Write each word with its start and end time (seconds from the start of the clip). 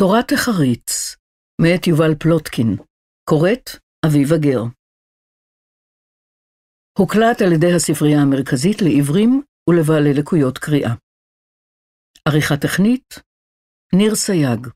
תורת 0.00 0.32
החריץ, 0.32 1.16
מאת 1.60 1.86
יובל 1.86 2.14
פלוטקין, 2.20 2.76
קוראת 3.30 3.70
אביבה 4.06 4.36
גר. 4.38 4.62
הוקלט 6.98 7.42
על 7.42 7.52
ידי 7.52 7.72
הספרייה 7.76 8.18
המרכזית 8.22 8.82
לעיוורים 8.82 9.42
ולבעלי 9.70 10.14
לקויות 10.18 10.58
קריאה. 10.58 10.94
עריכה 12.28 12.56
טכנית, 12.56 13.08
ניר 13.94 14.14
סייג. 14.14 14.66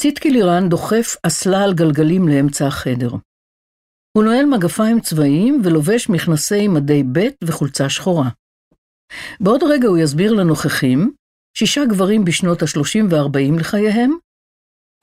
ציטקי 0.00 0.30
לירן 0.30 0.68
דוחף 0.68 1.08
אסלה 1.26 1.64
על 1.64 1.72
גלגלים 1.74 2.22
לאמצע 2.28 2.64
החדר. 2.66 3.10
הוא 4.16 4.24
נועל 4.24 4.46
מגפיים 4.52 5.00
צבאיים 5.00 5.54
ולובש 5.64 6.08
מכנסי 6.14 6.68
מדי 6.68 7.02
ב' 7.02 7.44
וחולצה 7.44 7.90
שחורה. 7.90 8.28
בעוד 9.40 9.60
רגע 9.72 9.88
הוא 9.88 9.98
יסביר 9.98 10.32
לנוכחים 10.32 11.12
שישה 11.58 11.80
גברים 11.90 12.24
בשנות 12.24 12.62
ה-30 12.62 13.04
וה-40 13.10 13.60
לחייהם, 13.60 14.10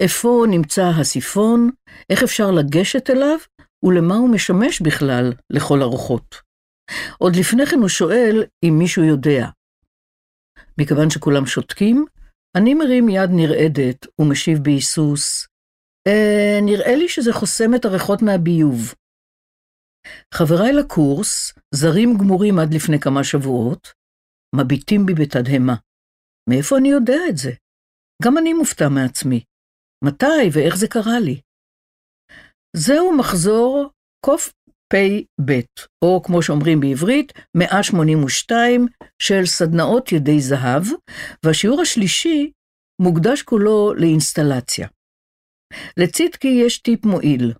איפה 0.04 0.44
נמצא 0.50 0.86
הסיפון, 1.00 1.70
איך 2.10 2.24
אפשר 2.24 2.52
לגשת 2.52 3.10
אליו, 3.10 3.38
ולמה 3.84 4.16
הוא 4.16 4.30
משמש 4.30 4.82
בכלל 4.82 5.34
לכל 5.50 5.82
הרוחות. 5.82 6.36
עוד 7.18 7.36
לפני 7.36 7.66
כן 7.66 7.80
הוא 7.80 7.90
שואל 7.90 8.44
אם 8.66 8.74
מישהו 8.80 9.04
יודע. 9.04 9.46
מכיוון 10.78 11.10
שכולם 11.10 11.46
שותקים, 11.46 12.06
אני 12.58 12.74
מרים 12.74 13.10
יד 13.10 13.30
נרעדת 13.34 14.08
ומשיב 14.20 14.60
בהיסוס, 14.64 15.48
אה, 16.08 16.60
נראה 16.62 16.96
לי 16.96 17.10
שזה 17.10 17.34
חוסם 17.34 17.76
את 17.76 17.86
הריחות 17.86 18.22
מהביוב. 18.22 18.94
חבריי 20.34 20.74
לקורס, 20.74 21.54
זרים 21.76 22.18
גמורים 22.18 22.60
עד 22.60 22.74
לפני 22.74 23.00
כמה 23.00 23.24
שבועות, 23.24 23.88
מביטים 24.56 25.06
בי 25.06 25.14
בתדהמה. 25.14 25.76
מאיפה 26.50 26.78
אני 26.78 26.90
יודע 26.90 27.18
את 27.30 27.38
זה? 27.38 27.52
גם 28.24 28.38
אני 28.38 28.54
מופתע 28.54 28.90
מעצמי. 28.90 29.44
מתי 30.06 30.46
ואיך 30.54 30.76
זה 30.76 30.88
קרה 30.88 31.20
לי? 31.20 31.42
זהו 32.76 33.18
מחזור 33.18 33.90
קפ"ב, 34.26 35.52
או 36.06 36.22
כמו 36.24 36.42
שאומרים 36.42 36.80
בעברית, 36.80 37.32
182 37.58 38.88
של 39.22 39.46
סדנאות 39.46 40.12
ידי 40.12 40.40
זהב, 40.40 40.84
והשיעור 41.46 41.82
השלישי 41.82 42.52
מוקדש 43.02 43.42
כולו 43.42 43.94
לאינסטלציה. 43.94 44.88
לצדקי 45.98 46.62
יש 46.66 46.82
טיפ 46.82 47.06
מועיל. 47.06 47.54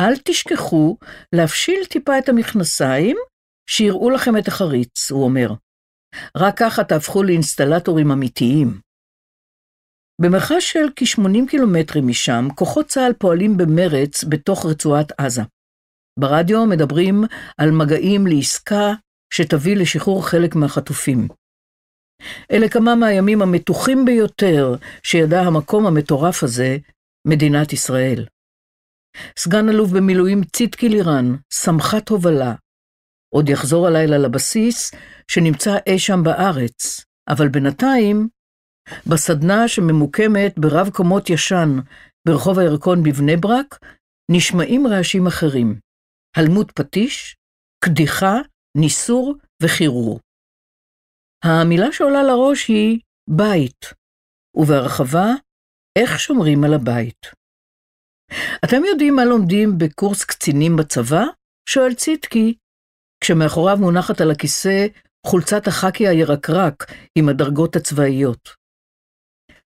אל 0.00 0.16
תשכחו 0.24 0.96
להפשיל 1.34 1.84
טיפה 1.90 2.18
את 2.18 2.28
המכנסיים, 2.28 3.16
שיראו 3.70 4.10
לכם 4.10 4.30
את 4.38 4.48
החריץ, 4.48 5.10
הוא 5.10 5.24
אומר. 5.24 5.48
רק 6.36 6.58
ככה 6.58 6.84
תהפכו 6.84 7.22
לאינסטלטורים 7.22 8.10
אמיתיים. 8.10 8.80
במרחש 10.20 10.72
של 10.72 10.88
כ-80 10.96 11.50
קילומטרים 11.50 12.08
משם, 12.08 12.48
כוחות 12.54 12.86
צה"ל 12.86 13.12
פועלים 13.12 13.56
במרץ 13.56 14.24
בתוך 14.24 14.66
רצועת 14.66 15.12
עזה. 15.18 15.42
ברדיו 16.18 16.66
מדברים 16.66 17.24
על 17.58 17.70
מגעים 17.70 18.26
לעסקה 18.26 18.92
שתביא 19.34 19.76
לשחרור 19.76 20.28
חלק 20.28 20.54
מהחטופים. 20.54 21.28
אלה 22.52 22.68
כמה 22.68 22.94
מהימים 22.94 23.42
המתוחים 23.42 24.04
ביותר 24.04 24.74
שידע 25.02 25.40
המקום 25.40 25.86
המטורף 25.86 26.42
הזה, 26.42 26.76
מדינת 27.28 27.72
ישראל. 27.72 28.26
סגן 29.38 29.68
אלוף 29.68 29.90
במילואים 29.90 30.44
צדקי 30.44 30.88
לירן, 30.88 31.36
סמח"ט 31.52 32.08
הובלה, 32.08 32.54
עוד 33.34 33.48
יחזור 33.48 33.86
הלילה 33.86 34.18
לבסיס 34.18 34.90
שנמצא 35.30 35.70
אי 35.86 35.98
שם 35.98 36.20
בארץ, 36.24 37.04
אבל 37.28 37.48
בינתיים, 37.48 38.28
בסדנה 39.06 39.68
שממוקמת 39.68 40.58
ברב 40.58 40.90
קומות 40.90 41.30
ישן 41.30 41.68
ברחוב 42.28 42.58
הירקון 42.58 43.02
בבני 43.02 43.36
ברק, 43.36 43.78
נשמעים 44.30 44.86
רעשים 44.86 45.26
אחרים. 45.26 45.78
הלמות 46.36 46.72
פטיש, 46.72 47.36
קדיחה, 47.84 48.34
ניסור 48.76 49.34
וחירור. 49.62 50.20
המילה 51.44 51.92
שעולה 51.92 52.22
לראש 52.22 52.68
היא 52.68 53.00
בית, 53.30 53.84
ובהרחבה, 54.56 55.26
איך 55.98 56.20
שומרים 56.20 56.64
על 56.64 56.74
הבית. 56.74 57.26
אתם 58.64 58.84
יודעים 58.84 59.16
מה 59.16 59.24
לומדים 59.24 59.78
בקורס 59.78 60.24
קצינים 60.24 60.76
בצבא? 60.76 61.24
שואל 61.68 61.94
צדקי, 61.94 62.54
כשמאחוריו 63.22 63.76
מונחת 63.76 64.20
על 64.20 64.30
הכיסא 64.30 64.86
חולצת 65.26 65.66
החאקי 65.66 66.08
הירקרק 66.08 66.92
עם 67.18 67.28
הדרגות 67.28 67.76
הצבאיות. 67.76 68.48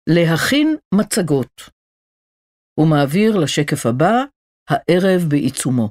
להכין 0.08 0.76
מצגות. 0.94 1.70
הוא 2.78 2.86
מעביר 2.88 3.36
לשקף 3.38 3.86
הבא, 3.86 4.24
הערב 4.70 5.22
בעיצומו. 5.28 5.90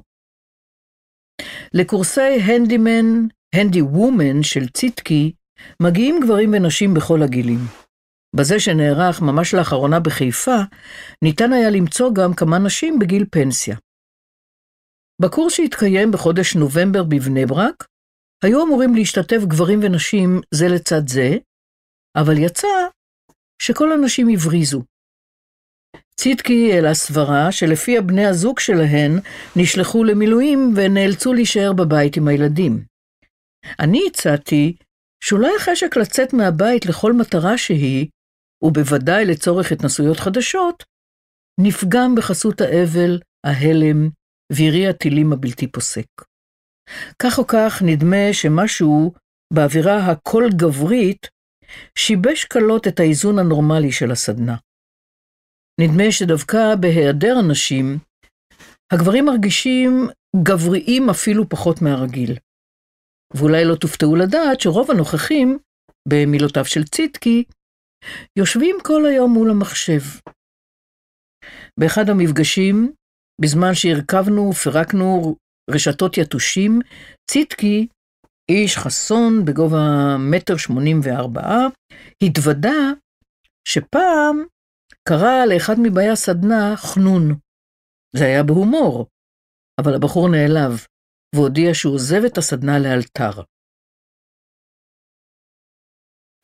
לקורסי 1.74 2.20
הנדימן, 2.20 3.26
הנדי 3.54 3.82
וומן 3.82 4.42
של 4.42 4.68
ציטקי, 4.68 5.32
מגיעים 5.82 6.20
גברים 6.24 6.52
ונשים 6.52 6.94
בכל 6.94 7.22
הגילים. 7.22 7.60
בזה 8.36 8.60
שנערך 8.60 9.22
ממש 9.22 9.54
לאחרונה 9.54 10.00
בחיפה, 10.00 10.56
ניתן 11.22 11.52
היה 11.52 11.70
למצוא 11.70 12.10
גם 12.14 12.34
כמה 12.34 12.58
נשים 12.58 12.98
בגיל 12.98 13.24
פנסיה. 13.30 13.76
בקורס 15.22 15.52
שהתקיים 15.52 16.10
בחודש 16.10 16.56
נובמבר 16.56 17.02
בבני 17.02 17.46
ברק, 17.46 17.86
היו 18.44 18.64
אמורים 18.64 18.94
להשתתף 18.94 19.40
גברים 19.48 19.80
ונשים 19.82 20.40
זה 20.54 20.66
לצד 20.68 21.08
זה, 21.08 21.30
אבל 22.16 22.38
יצא 22.38 22.68
שכל 23.62 23.92
הנשים 23.92 24.28
הבריזו. 24.28 24.82
צדקי 26.20 26.72
העלה 26.72 26.94
סברה 26.94 27.52
שלפיה 27.52 28.02
בני 28.02 28.26
הזוג 28.26 28.58
שלהן 28.58 29.12
נשלחו 29.56 30.04
למילואים 30.04 30.74
ונאלצו 30.76 31.32
להישאר 31.32 31.72
בבית 31.72 32.16
עם 32.16 32.28
הילדים. 32.28 32.84
אני 33.80 34.00
הצעתי 34.10 34.76
שאולי 35.24 35.56
החשק 35.56 35.96
לצאת 35.96 36.32
מהבית 36.32 36.86
לכל 36.86 37.12
מטרה 37.12 37.58
שהיא, 37.58 38.06
ובוודאי 38.62 39.24
לצורך 39.24 39.72
התנסויות 39.72 40.16
חדשות, 40.16 40.84
נפגם 41.60 42.14
בחסות 42.16 42.60
האבל, 42.60 43.20
ההלם 43.46 44.08
וירי 44.52 44.88
הטילים 44.88 45.32
הבלתי 45.32 45.66
פוסק. 45.72 46.06
כך 47.22 47.38
או 47.38 47.46
כך, 47.46 47.82
נדמה 47.82 48.32
שמשהו 48.32 49.12
באווירה 49.52 50.10
הכל 50.10 50.44
גברית 50.56 51.26
שיבש 51.98 52.44
קלות 52.44 52.86
את 52.88 53.00
האיזון 53.00 53.38
הנורמלי 53.38 53.92
של 53.92 54.10
הסדנה. 54.10 54.56
נדמה 55.80 56.04
שדווקא 56.10 56.74
בהיעדר 56.80 57.34
הנשים, 57.38 57.98
הגברים 58.92 59.24
מרגישים 59.24 60.08
גבריים 60.42 61.10
אפילו 61.10 61.48
פחות 61.48 61.82
מהרגיל. 61.82 62.36
ואולי 63.34 63.64
לא 63.64 63.74
תופתעו 63.74 64.16
לדעת 64.16 64.60
שרוב 64.60 64.90
הנוכחים, 64.90 65.58
במילותיו 66.08 66.64
של 66.64 66.84
ציטקי, 66.84 67.44
יושבים 68.38 68.76
כל 68.82 69.06
היום 69.06 69.32
מול 69.32 69.50
המחשב. 69.50 70.00
באחד 71.80 72.08
המפגשים 72.08 72.92
בזמן 73.40 73.74
שהרכבנו 73.74 74.50
ופירקנו 74.50 75.36
רשתות 75.70 76.18
יתושים, 76.18 76.80
ציטקי, 77.30 77.86
איש 78.50 78.76
חסון 78.76 79.44
בגובה 79.44 80.16
מטר 80.30 80.56
שמונים 80.56 81.00
וארבעה, 81.02 81.66
התוודה 82.22 82.78
שפעם 83.68 84.36
קרא 85.08 85.44
לאחד 85.46 85.74
מבאי 85.82 86.08
הסדנה 86.08 86.76
חנון. 86.76 87.22
זה 88.16 88.24
היה 88.24 88.42
בהומור, 88.42 89.06
אבל 89.80 89.94
הבחור 89.94 90.28
נעלב, 90.28 90.86
והודיע 91.34 91.74
שהוא 91.74 91.94
עוזב 91.94 92.22
את 92.26 92.38
הסדנה 92.38 92.78
לאלתר. 92.78 93.42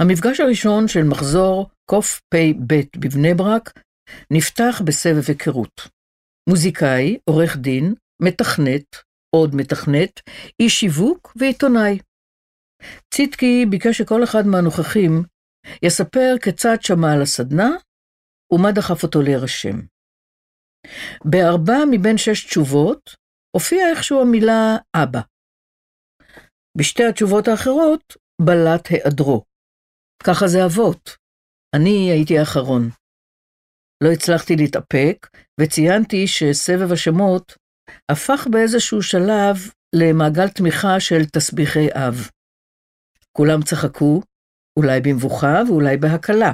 המפגש 0.02 0.40
הראשון 0.40 0.88
של 0.88 1.04
מחזור 1.10 1.70
קפ"ב 1.90 2.36
בבני 3.00 3.34
ברק 3.34 3.72
נפתח 4.32 4.82
בסבב 4.86 5.24
היכרות. 5.28 6.01
מוזיקאי, 6.48 7.18
עורך 7.30 7.56
דין, 7.56 7.94
מתכנת, 8.22 8.96
עוד 9.36 9.54
מתכנת, 9.54 10.20
איש 10.60 10.80
שיווק 10.80 11.32
ועיתונאי. 11.36 11.98
ציטקי 13.14 13.66
ביקש 13.70 13.98
שכל 13.98 14.24
אחד 14.24 14.42
מהנוכחים 14.46 15.22
יספר 15.82 16.34
כיצד 16.42 16.76
שמע 16.80 17.12
על 17.14 17.22
הסדנה 17.22 17.70
ומה 18.52 18.72
דחף 18.72 19.02
אותו 19.02 19.22
להירשם. 19.22 19.78
בארבע 21.24 21.78
מבין 21.90 22.18
שש 22.18 22.46
תשובות 22.46 23.16
הופיעה 23.56 23.90
איכשהו 23.90 24.20
המילה 24.20 24.76
אבא. 24.96 25.20
בשתי 26.78 27.04
התשובות 27.04 27.48
האחרות 27.48 28.16
בלט 28.42 28.86
היעדרו. 28.90 29.44
ככה 30.24 30.46
זה 30.48 30.58
אבות. 30.64 31.10
אני 31.76 32.10
הייתי 32.10 32.38
האחרון. 32.38 32.82
לא 34.02 34.12
הצלחתי 34.12 34.56
להתאפק, 34.56 35.28
וציינתי 35.60 36.26
שסבב 36.26 36.92
השמות 36.92 37.54
הפך 38.10 38.46
באיזשהו 38.50 39.02
שלב 39.02 39.56
למעגל 39.94 40.48
תמיכה 40.48 41.00
של 41.00 41.24
תסביכי 41.24 41.88
אב. 41.92 42.28
כולם 43.36 43.62
צחקו, 43.62 44.22
אולי 44.78 45.00
במבוכה 45.00 45.62
ואולי 45.68 45.96
בהקלה. 45.96 46.52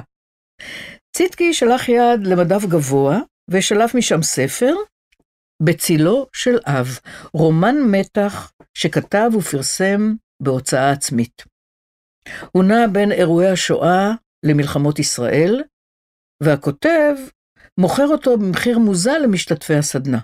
ציטקי 1.17 1.53
שלח 1.53 1.89
יד 1.89 2.27
למדף 2.27 2.65
גבוה 2.65 3.19
ושלף 3.49 3.95
משם 3.95 4.21
ספר, 4.21 4.73
בצילו 5.63 6.27
של 6.33 6.57
אב, 6.65 6.99
רומן 7.33 7.75
מתח 7.91 8.51
שכתב 8.73 9.29
ופרסם 9.37 10.13
בהוצאה 10.43 10.91
עצמית. 10.91 11.43
הוא 12.51 12.63
נע 12.63 12.87
בין 12.91 13.11
אירועי 13.11 13.49
השואה 13.49 14.11
למלחמות 14.45 14.99
ישראל, 14.99 15.63
והכותב 16.43 17.15
מוכר 17.81 18.07
אותו 18.07 18.37
במחיר 18.37 18.79
מוזל 18.79 19.17
למשתתפי 19.23 19.73
הסדנה. 19.73 20.19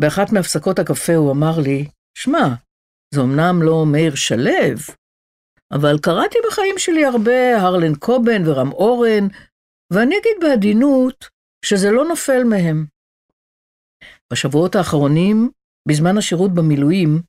באחת 0.00 0.32
מהפסקות 0.32 0.78
הקפה 0.78 1.14
הוא 1.14 1.32
אמר 1.32 1.60
לי, 1.64 1.88
שמע, 2.18 2.46
זה 3.14 3.20
אמנם 3.20 3.62
לא 3.62 3.86
מאיר 3.92 4.14
שלו, 4.14 4.50
אבל 5.72 5.98
קראתי 6.02 6.38
בחיים 6.46 6.74
שלי 6.78 7.04
הרבה 7.04 7.56
הרלן 7.60 7.94
קובן 7.94 8.42
ורם 8.46 8.72
אורן, 8.72 9.26
ואני 9.92 10.14
אגיד 10.18 10.36
בעדינות 10.40 11.28
שזה 11.64 11.90
לא 11.90 12.04
נופל 12.04 12.44
מהם. 12.44 12.86
בשבועות 14.32 14.74
האחרונים, 14.74 15.50
בזמן 15.88 16.18
השירות 16.18 16.54
במילואים, 16.54 17.22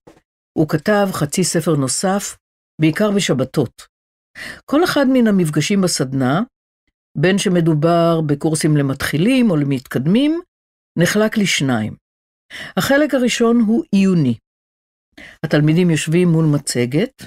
הוא 0.57 0.69
כתב 0.69 1.07
חצי 1.12 1.44
ספר 1.44 1.75
נוסף, 1.75 2.38
בעיקר 2.81 3.12
בשבתות. 3.12 3.81
כל 4.65 4.83
אחד 4.83 5.06
מן 5.13 5.27
המפגשים 5.27 5.81
בסדנה, 5.81 6.42
בין 7.15 7.38
שמדובר 7.38 8.21
בקורסים 8.25 8.77
למתחילים 8.77 9.51
או 9.51 9.56
למתקדמים, 9.56 10.41
נחלק 11.00 11.38
לשניים. 11.38 11.95
החלק 12.77 13.13
הראשון 13.13 13.59
הוא 13.67 13.83
עיוני. 13.91 14.38
התלמידים 15.44 15.89
יושבים 15.89 16.27
מול 16.27 16.45
מצגת, 16.45 17.23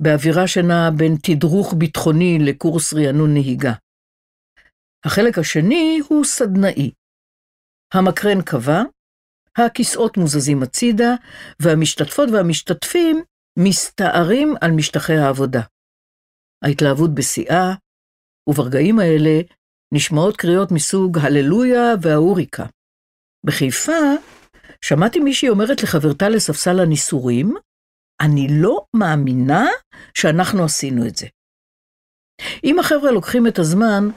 באווירה 0.00 0.46
שנעה 0.46 0.90
בין 0.90 1.16
תדרוך 1.22 1.74
ביטחוני 1.78 2.38
לקורס 2.38 2.94
רענון 2.94 3.32
נהיגה. 3.32 3.72
החלק 5.04 5.38
השני 5.38 6.00
הוא 6.08 6.24
סדנאי. 6.24 6.90
המקרן 7.94 8.42
קבע, 8.42 8.82
הכיסאות 9.58 10.16
מוזזים 10.16 10.62
הצידה, 10.62 11.14
והמשתתפות 11.60 12.28
והמשתתפים 12.32 13.22
מסתערים 13.58 14.54
על 14.60 14.70
משטחי 14.70 15.16
העבודה. 15.16 15.60
ההתלהבות 16.64 17.14
בשיאה, 17.14 17.74
וברגעים 18.48 18.98
האלה 18.98 19.40
נשמעות 19.94 20.36
קריאות 20.36 20.72
מסוג 20.72 21.18
הללויה 21.18 21.94
והאוריקה. 22.02 22.66
בחיפה 23.46 24.02
שמעתי 24.84 25.20
מישהי 25.20 25.48
אומרת 25.48 25.82
לחברתה 25.82 26.28
לספסל 26.28 26.80
הניסורים, 26.80 27.54
אני 28.22 28.46
לא 28.50 28.84
מאמינה 28.96 29.64
שאנחנו 30.14 30.64
עשינו 30.64 31.06
את 31.06 31.16
זה. 31.16 31.26
אם 32.64 32.78
החבר'ה 32.78 33.10
לוקחים 33.10 33.46
את 33.46 33.58
הזמן, 33.58 34.08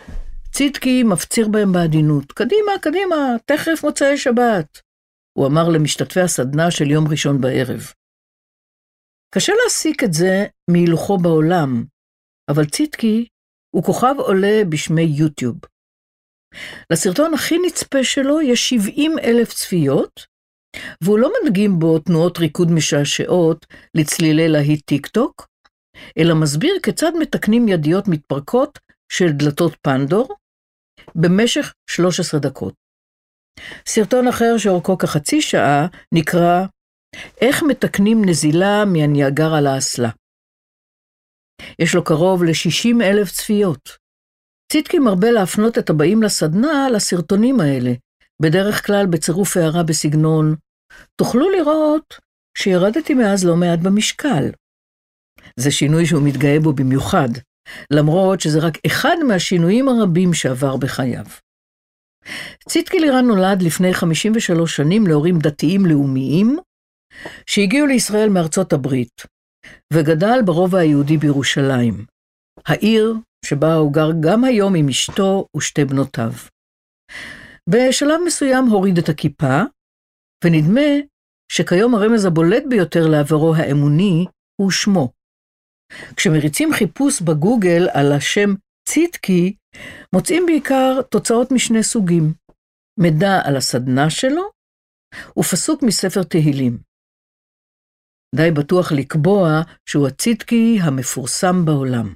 ציטקי 0.52 1.04
מפציר 1.04 1.48
בהם 1.48 1.72
בעדינות. 1.72 2.32
קדימה, 2.32 2.72
קדימה, 2.82 3.16
תכף 3.46 3.84
מוצאי 3.84 4.18
שבת, 4.18 4.82
הוא 5.38 5.48
אמר 5.48 5.70
למשתתפי 5.70 6.20
הסדנה 6.20 6.72
של 6.72 6.92
יום 6.92 7.08
ראשון 7.08 7.42
בערב. 7.42 7.82
קשה 9.36 9.54
להסיק 9.64 10.04
את 10.04 10.14
זה 10.14 10.46
מהילוכו 10.72 11.18
בעולם, 11.18 11.86
אבל 12.52 12.66
ציטקי 12.66 13.28
הוא 13.76 13.84
כוכב 13.84 14.16
עולה 14.18 14.62
בשמי 14.70 15.02
יוטיוב. 15.02 15.56
לסרטון 16.92 17.34
הכי 17.34 17.58
נצפה 17.68 18.04
שלו 18.04 18.42
יש 18.42 18.70
70 18.70 19.20
אלף 19.20 19.54
צפיות, 19.54 20.26
והוא 21.02 21.20
לא 21.20 21.32
מדגים 21.44 21.80
בו 21.80 22.00
תנועות 22.00 22.38
ריקוד 22.38 22.72
משעשעות 22.72 23.66
לצלילי 23.96 24.50
להיט 24.50 24.86
טיק 24.86 25.08
טוק, 25.08 25.48
אלא 26.18 26.36
מסביר 26.36 26.76
כיצד 26.84 27.12
מתקנים 27.20 27.68
ידיות 27.68 28.08
מתפרקות 28.08 28.80
של 29.12 29.32
דלתות 29.32 29.78
פנדור 29.82 30.36
במשך 31.16 31.74
13 31.90 32.40
דקות. 32.40 32.74
סרטון 33.88 34.28
אחר 34.28 34.58
שאורכו 34.58 34.98
כחצי 34.98 35.42
שעה 35.42 35.88
נקרא 36.12 36.66
איך 37.42 37.64
מתקנים 37.64 38.22
נזילה 38.26 38.86
מהניאגרה 38.86 39.62
לאסלה. 39.62 40.10
יש 41.80 41.96
לו 41.96 42.04
קרוב 42.04 42.44
ל-60 42.44 43.04
אלף 43.04 43.32
צפיות. 43.32 43.90
ציטקי 44.72 45.00
מרבה 45.00 45.32
להפנות 45.32 45.78
את 45.78 45.90
הבאים 45.90 46.24
לסדנה 46.24 46.88
לסרטונים 46.94 47.60
האלה, 47.60 47.92
בדרך 48.42 48.86
כלל 48.86 49.06
בצירוף 49.06 49.58
הערה 49.58 49.84
בסגנון, 49.84 50.56
תוכלו 51.16 51.50
לראות 51.50 52.20
שירדתי 52.58 53.14
מאז 53.14 53.46
לא 53.46 53.56
מעט 53.56 53.80
במשקל. 53.80 54.52
זה 55.60 55.72
שינוי 55.72 56.06
שהוא 56.06 56.24
מתגאה 56.24 56.60
בו 56.60 56.74
במיוחד, 56.74 57.30
למרות 57.92 58.42
שזה 58.42 58.60
רק 58.60 58.78
אחד 58.86 59.16
מהשינויים 59.28 59.88
הרבים 59.90 60.34
שעבר 60.34 60.78
בחייו. 60.78 61.26
ציטקי 62.70 63.00
לירן 63.00 63.26
נולד 63.26 63.62
לפני 63.62 63.94
53 63.94 64.76
שנים 64.76 65.08
להורים 65.08 65.40
דתיים 65.40 65.86
לאומיים, 65.86 66.58
שהגיעו 67.46 67.88
לישראל 67.88 68.30
מארצות 68.30 68.74
הברית, 68.74 69.22
וגדל 69.94 70.40
ברובע 70.46 70.80
היהודי 70.80 71.18
בירושלים, 71.18 72.06
העיר 72.66 73.14
שבה 73.46 73.74
הוא 73.76 73.94
גר 73.94 74.10
גם 74.20 74.44
היום 74.44 74.76
עם 74.76 74.90
אשתו 74.90 75.48
ושתי 75.58 75.86
בנותיו. 75.86 76.32
בשלב 77.70 78.20
מסוים 78.26 78.66
הוריד 78.66 78.98
את 78.98 79.10
הכיפה, 79.10 79.62
ונדמה 80.44 80.92
שכיום 81.52 81.96
הרמז 81.96 82.26
הבולט 82.26 82.64
ביותר 82.70 83.08
לעברו 83.08 83.56
האמוני 83.56 84.26
הוא 84.62 84.72
שמו. 84.72 85.12
כשמריצים 86.16 86.74
חיפוש 86.74 87.22
בגוגל 87.22 87.88
על 87.94 88.12
השם 88.12 88.50
ציטקי, 88.90 89.56
מוצאים 90.14 90.46
בעיקר 90.46 91.02
תוצאות 91.12 91.52
משני 91.52 91.84
סוגים, 91.84 92.34
מידע 93.00 93.42
על 93.44 93.58
הסדנה 93.58 94.10
שלו 94.10 94.44
ופסוק 95.40 95.84
מספר 95.84 96.24
תהילים. 96.24 96.78
די 98.36 98.52
בטוח 98.52 98.92
לקבוע 98.92 99.62
שהוא 99.86 100.08
הציטקי 100.08 100.78
המפורסם 100.82 101.66
בעולם. 101.66 102.16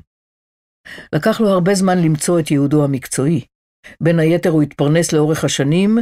לקח 1.15 1.41
לו 1.41 1.49
הרבה 1.49 1.73
זמן 1.75 1.97
למצוא 1.97 2.39
את 2.39 2.51
ייעודו 2.51 2.83
המקצועי. 2.83 3.45
בין 4.03 4.19
היתר 4.19 4.49
הוא 4.49 4.63
התפרנס 4.63 5.13
לאורך 5.13 5.43
השנים 5.43 5.97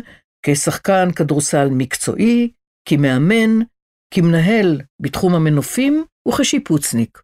כשחקן 0.46 1.12
כדורסל 1.16 1.68
מקצועי, 1.72 2.52
כמאמן, 2.90 3.66
כמנהל 4.14 4.82
בתחום 5.00 5.36
המנופים 5.36 6.06
וכשיפוצניק. 6.28 7.22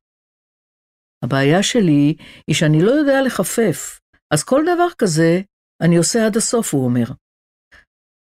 הבעיה 1.24 1.63
שלי 1.63 2.16
היא 2.48 2.56
שאני 2.56 2.81
לא 2.81 2.92
יודע 2.92 3.22
לחפף, 3.22 4.00
אז 4.34 4.44
כל 4.44 4.62
דבר 4.75 4.88
כזה 4.98 5.41
אני 5.82 5.98
עושה 5.98 6.25
עד 6.25 6.38
הסוף, 6.38 6.74
הוא 6.74 6.86
אומר. 6.86 7.06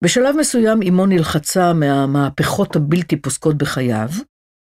בשלב 0.04 0.36
מסוים 0.40 0.78
אמו 0.88 1.06
נלחצה 1.06 1.72
מהמהפכות 1.72 2.76
הבלתי 2.76 3.16
פוסקות 3.22 3.58
בחייו, 3.58 4.08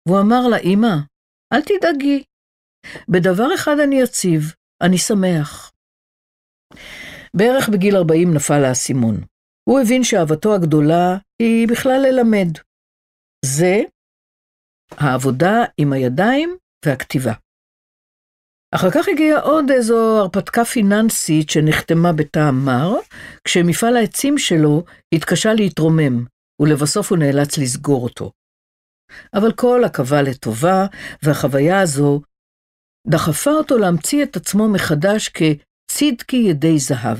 והוא 0.07 0.19
אמר 0.19 0.47
לה, 0.47 0.57
אמא, 0.57 0.95
אל 1.53 1.61
תדאגי, 1.61 2.23
בדבר 3.09 3.55
אחד 3.55 3.75
אני 3.83 4.01
יציב, 4.01 4.41
אני 4.81 4.97
שמח. 4.97 5.71
בערך 7.33 7.69
בגיל 7.69 7.95
40 7.95 8.33
נפל 8.33 8.63
האסימון. 8.65 9.15
הוא 9.69 9.79
הבין 9.79 10.03
שאהבתו 10.03 10.55
הגדולה 10.55 11.17
היא 11.41 11.67
בכלל 11.67 12.01
ללמד. 12.07 12.47
זה 13.45 13.75
העבודה 14.91 15.55
עם 15.77 15.93
הידיים 15.93 16.57
והכתיבה. 16.85 17.33
אחר 18.75 18.91
כך 18.91 19.07
הגיעה 19.07 19.41
עוד 19.41 19.65
איזו 19.71 20.19
הרפתקה 20.19 20.65
פיננסית 20.65 21.49
שנחתמה 21.49 22.13
בטעם 22.13 22.65
מר, 22.65 22.93
כשמפעל 23.43 23.97
העצים 23.97 24.37
שלו 24.37 24.83
התקשה 25.15 25.53
להתרומם, 25.53 26.25
ולבסוף 26.61 27.11
הוא 27.11 27.17
נאלץ 27.17 27.57
לסגור 27.57 28.03
אותו. 28.03 28.31
אבל 29.33 29.53
כל 29.53 29.81
עכבה 29.85 30.21
לטובה, 30.21 30.85
והחוויה 31.23 31.81
הזו 31.81 32.21
דחפה 33.07 33.51
אותו 33.51 33.77
להמציא 33.77 34.23
את 34.23 34.35
עצמו 34.35 34.69
מחדש 34.69 35.29
כצדקי 35.29 36.37
ידי 36.37 36.79
זהב. 36.79 37.17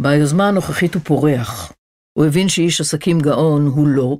ביוזמה 0.00 0.48
הנוכחית 0.48 0.94
הוא 0.94 1.02
פורח. 1.02 1.72
הוא 2.18 2.26
הבין 2.26 2.48
שאיש 2.48 2.80
עסקים 2.80 3.18
גאון 3.18 3.66
הוא 3.66 3.88
לא, 3.88 4.18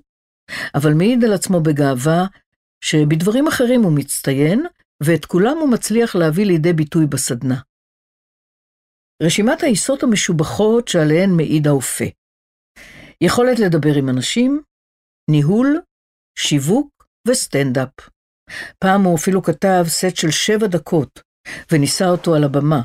אבל 0.75 0.95
מעיד 0.95 1.25
על 1.25 1.33
עצמו 1.33 1.61
בגאווה 1.61 2.27
שבדברים 2.85 3.47
אחרים 3.47 3.83
הוא 3.83 3.93
מצטיין, 3.93 4.67
ואת 5.03 5.25
כולם 5.25 5.57
הוא 5.61 5.73
מצליח 5.73 6.17
להביא 6.17 6.47
לידי 6.47 6.73
ביטוי 6.73 7.07
בסדנה. 7.07 7.61
רשימת 9.23 9.63
העיסות 9.63 10.03
המשובחות 10.03 10.89
שעליהן 10.89 11.31
מעיד 11.37 11.67
האופה. 11.67 12.05
יכולת 13.21 13.59
לדבר 13.59 13.95
עם 13.99 14.09
אנשים, 14.09 14.63
ניהול, 15.31 15.81
שיווק 16.39 17.07
וסטנדאפ. 17.29 18.11
פעם 18.79 19.03
הוא 19.03 19.17
אפילו 19.17 19.43
כתב 19.43 19.85
סט 19.87 20.17
של 20.17 20.31
שבע 20.31 20.67
דקות, 20.67 21.21
וניסה 21.73 22.09
אותו 22.09 22.35
על 22.35 22.45
הבמה. 22.45 22.83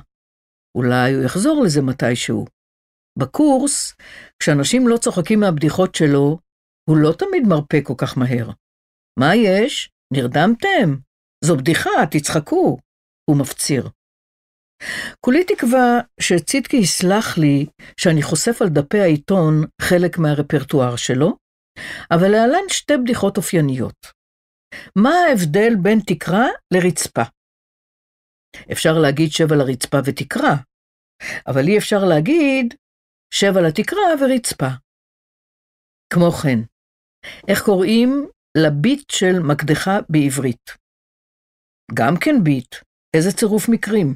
אולי 0.78 1.14
הוא 1.14 1.24
יחזור 1.24 1.64
לזה 1.64 1.82
מתישהו. 1.82 2.46
בקורס, 3.20 3.94
כשאנשים 4.40 4.88
לא 4.88 4.98
צוחקים 4.98 5.40
מהבדיחות 5.40 5.96
שלו, 5.96 6.40
הוא 6.90 6.98
לא 6.98 7.12
תמיד 7.20 7.44
מרפה 7.48 7.78
כל 7.84 7.94
כך 7.98 8.18
מהר. 8.18 8.50
מה 9.20 9.36
יש? 9.36 9.90
נרדמתם? 10.14 10.96
זו 11.44 11.58
בדיחה, 11.58 11.90
תצחקו, 12.12 12.78
הוא 13.30 13.38
מפציר. 13.38 13.90
כולי 15.26 15.44
תקווה 15.44 16.00
שצידקי 16.20 16.78
יסלח 16.78 17.38
לי 17.38 17.66
שאני 18.00 18.22
חושף 18.22 18.62
על 18.62 18.70
דפי 18.70 19.00
העיתון 19.00 19.64
חלק 19.82 20.18
מהרפרטואר 20.18 20.96
שלו, 20.96 21.38
אבל 22.12 22.32
להלן 22.32 22.70
שתי 22.70 22.94
בדיחות 23.04 23.38
אופייניות. 23.38 24.06
מה 24.96 25.10
ההבדל 25.10 25.74
בין 25.84 26.00
תקרה 26.08 26.46
לרצפה? 26.74 27.22
אפשר 28.72 28.94
להגיד 29.02 29.30
שב 29.32 29.54
על 29.54 29.62
הרצפה 29.62 29.98
ותקרה, 30.06 30.56
אבל 31.48 31.68
אי 31.68 31.78
אפשר 31.78 32.02
להגיד 32.10 32.74
שב 33.34 33.58
על 33.58 33.66
התקרה 33.70 34.06
ורצפה. 34.22 34.72
כמו 36.14 36.32
כן, 36.32 36.60
איך 37.48 37.60
קוראים 37.66 38.10
לביט 38.58 39.10
של 39.12 39.40
מקדחה 39.50 39.92
בעברית? 40.10 40.66
גם 41.94 42.14
כן 42.22 42.44
ביט, 42.44 42.76
איזה 43.16 43.32
צירוף 43.38 43.64
מקרים. 43.70 44.08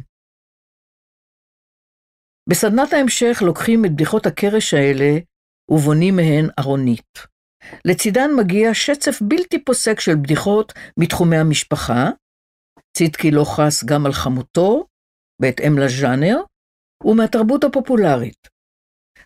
בסדנת 2.50 2.94
ההמשך 2.94 3.42
לוקחים 3.42 3.86
את 3.86 3.92
בדיחות 3.94 4.26
הקרש 4.26 4.74
האלה 4.74 5.12
ובונים 5.72 6.16
מהן 6.16 6.46
ארונית. 6.60 7.14
לצידן 7.86 8.30
מגיע 8.38 8.74
שצף 8.74 9.22
בלתי 9.22 9.64
פוסק 9.64 10.00
של 10.00 10.16
בדיחות 10.16 10.74
מתחומי 10.98 11.38
המשפחה, 11.38 12.10
צידקי 12.98 13.32
לא 13.32 13.44
חס 13.56 13.84
גם 13.84 14.06
על 14.06 14.14
חמותו, 14.14 14.86
בהתאם 15.42 15.80
לז'אנר, 15.80 16.38
ומהתרבות 17.04 17.64
הפופולרית. 17.64 18.48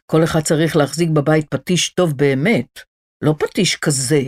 כל 0.06 0.24
אחד 0.24 0.40
צריך 0.40 0.76
להחזיק 0.76 1.10
בבית 1.10 1.48
פטיש 1.50 1.90
טוב 1.94 2.18
באמת, 2.18 2.80
לא 3.24 3.36
פטיש 3.40 3.76
כזה. 3.76 4.22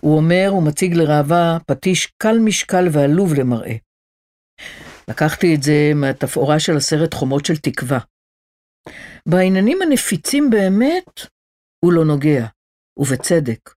הוא 0.00 0.16
אומר 0.16 0.54
ומציג 0.54 0.94
לראווה 0.94 1.58
פטיש 1.66 2.06
קל 2.06 2.38
משקל 2.44 2.84
ועלוב 2.92 3.34
למראה. 3.34 3.76
לקחתי 5.08 5.54
את 5.54 5.62
זה 5.62 5.92
מהתפאורה 5.94 6.60
של 6.60 6.76
הסרט 6.76 7.14
חומות 7.14 7.44
של 7.46 7.56
תקווה. 7.56 7.98
בעניינים 9.28 9.82
הנפיצים 9.82 10.50
באמת, 10.50 11.20
הוא 11.84 11.92
לא 11.92 12.04
נוגע, 12.04 12.46
ובצדק. 12.96 13.74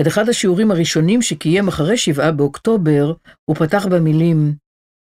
את 0.00 0.06
אחד 0.06 0.28
השיעורים 0.28 0.70
הראשונים 0.70 1.22
שקיים 1.22 1.68
אחרי 1.68 1.96
שבעה 1.96 2.32
באוקטובר, 2.32 3.12
הוא 3.44 3.56
פתח 3.56 3.86
במילים, 3.92 4.56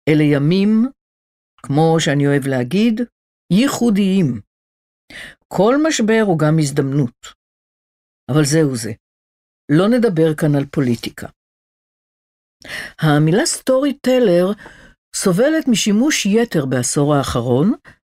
אלה 0.08 0.22
ימים, 0.22 0.86
כמו 1.56 1.96
שאני 2.00 2.26
אוהב 2.26 2.46
להגיד, 2.46 3.00
ייחודיים. 3.52 4.40
כל 5.48 5.74
משבר 5.86 6.22
הוא 6.26 6.38
גם 6.38 6.58
הזדמנות. 6.58 7.26
אבל 8.30 8.44
זהו 8.44 8.76
זה. 8.76 8.92
לא 9.72 9.88
נדבר 9.88 10.34
כאן 10.34 10.54
על 10.54 10.66
פוליטיקה. 10.66 11.28
המילה 13.00 13.46
storyteller 13.46 14.46
סובלת 15.16 15.68
משימוש 15.68 16.26
יתר 16.26 16.66
בעשור 16.66 17.14
האחרון, 17.14 17.72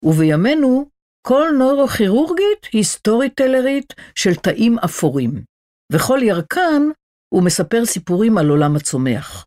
ובימינו 0.03 0.89
כל 1.27 1.49
נוירוכירורגית 1.57 2.65
היא 2.71 2.83
סטורי 2.83 3.29
טלרית 3.29 3.93
של 4.15 4.35
תאים 4.35 4.79
אפורים, 4.79 5.43
וכל 5.93 6.19
ירקן 6.23 6.81
הוא 7.33 7.43
מספר 7.43 7.85
סיפורים 7.85 8.37
על 8.37 8.49
עולם 8.49 8.75
הצומח. 8.75 9.45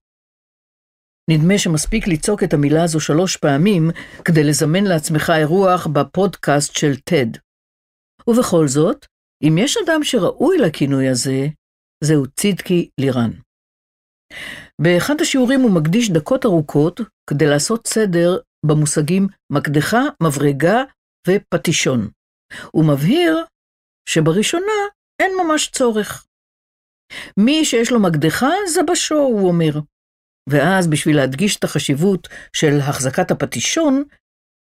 נדמה 1.30 1.59
שמספיק 1.59 2.09
לצעוק 2.09 2.42
את 2.42 2.54
המילה 2.54 2.85
הזו 2.85 3.00
שלוש 3.00 3.37
פעמים 3.37 3.90
כדי 4.25 4.45
לזמן 4.45 4.85
לעצמך 4.85 5.33
אירוח 5.37 5.87
בפודקאסט 5.87 6.76
של 6.76 6.97
טד. 6.97 7.30
ובכל 8.28 8.68
זאת, 8.68 9.06
אם 9.42 9.59
יש 9.59 9.76
אדם 9.76 10.04
שראוי 10.04 10.59
לכינוי 10.59 11.09
הזה, 11.09 11.47
זהו 12.04 12.26
צידקי 12.40 12.90
לירן. 13.00 13.30
באחד 14.80 15.21
השיעורים 15.21 15.61
הוא 15.61 15.75
מקדיש 15.75 16.11
דקות 16.11 16.45
ארוכות 16.45 17.00
כדי 17.30 17.47
לעשות 17.47 17.87
סדר 17.87 18.38
במושגים 18.66 19.26
מקדחה, 19.52 20.00
מברגה 20.23 20.83
ופטישון. 21.28 22.09
הוא 22.73 22.85
מבהיר 22.85 23.45
שבראשונה 24.09 24.73
אין 25.23 25.33
ממש 25.45 25.71
צורך. 25.71 26.26
מי 27.37 27.64
שיש 27.64 27.92
לו 27.92 28.00
מקדחה, 28.00 28.50
זה 28.66 28.80
בשו, 28.90 29.14
הוא 29.14 29.49
אומר. 29.49 29.80
ואז, 30.49 30.88
בשביל 30.90 31.16
להדגיש 31.16 31.56
את 31.56 31.64
החשיבות 31.64 32.28
של 32.52 32.78
החזקת 32.80 33.30
הפטישון, 33.30 34.02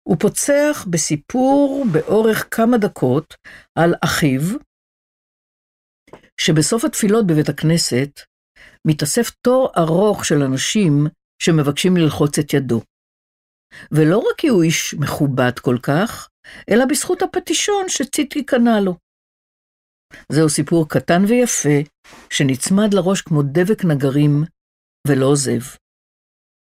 הוא 0.08 0.18
פוצח 0.20 0.86
בסיפור 0.90 1.86
באורך 1.92 2.48
כמה 2.52 2.78
דקות 2.78 3.34
על 3.76 3.94
אחיו, 4.02 4.42
שבסוף 6.42 6.86
התפילות 6.86 7.28
בבית 7.28 7.50
הכנסת 7.50 8.10
מתאסף 8.88 9.30
תור 9.42 9.72
ארוך 9.78 10.26
של 10.26 10.42
אנשים 10.42 11.08
שמבקשים 11.42 11.98
ללחוץ 11.98 12.40
את 12.40 12.54
ידו. 12.54 12.82
ולא 13.92 14.18
רק 14.18 14.36
כי 14.38 14.48
הוא 14.48 14.64
איש 14.64 14.94
מכובד 14.94 15.60
כל 15.60 15.78
כך, 15.84 16.30
אלא 16.70 16.86
בזכות 16.86 17.22
הפטישון 17.22 17.89
שציטי 17.89 18.44
קנה 18.46 18.82
לו. 18.82 18.96
זהו 20.32 20.50
סיפור 20.50 20.89
קטן 20.89 21.25
ויפה, 21.27 21.77
שנצמד 22.30 22.94
לראש 22.94 23.22
כמו 23.22 23.44
דבק 23.44 23.86
נגרים, 23.86 24.44
ולא 25.08 25.25
עוזב. 25.25 25.62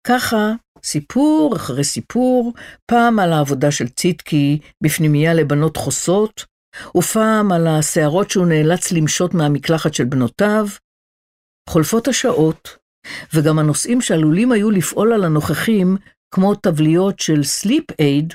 ככה, 0.07 0.51
סיפור 0.83 1.55
אחרי 1.55 1.83
סיפור, 1.83 2.53
פעם 2.91 3.19
על 3.19 3.33
העבודה 3.33 3.71
של 3.71 3.89
ציטקי 3.89 4.59
בפנימייה 4.83 5.33
לבנות 5.33 5.77
חוסות, 5.77 6.45
ופעם 6.97 7.51
על 7.51 7.67
השערות 7.67 8.29
שהוא 8.29 8.45
נאלץ 8.45 8.91
למשות 8.91 9.33
מהמקלחת 9.33 9.93
של 9.93 10.05
בנותיו. 10.05 10.65
חולפות 11.69 12.07
השעות, 12.07 12.77
וגם 13.33 13.59
הנושאים 13.59 14.01
שעלולים 14.01 14.51
היו 14.51 14.71
לפעול 14.71 15.13
על 15.13 15.23
הנוכחים, 15.23 15.97
כמו 16.33 16.55
טבליות 16.55 17.19
של 17.19 17.43
סליפ 17.43 17.85
אייד, 17.99 18.33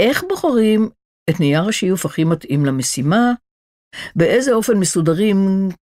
איך 0.00 0.24
בוחרים 0.28 0.88
את 1.30 1.40
נייר 1.40 1.68
השיוף 1.68 2.06
הכי 2.06 2.24
מתאים 2.24 2.66
למשימה, 2.66 3.32
באיזה 4.16 4.52
אופן 4.52 4.76
מסודרים 4.76 5.36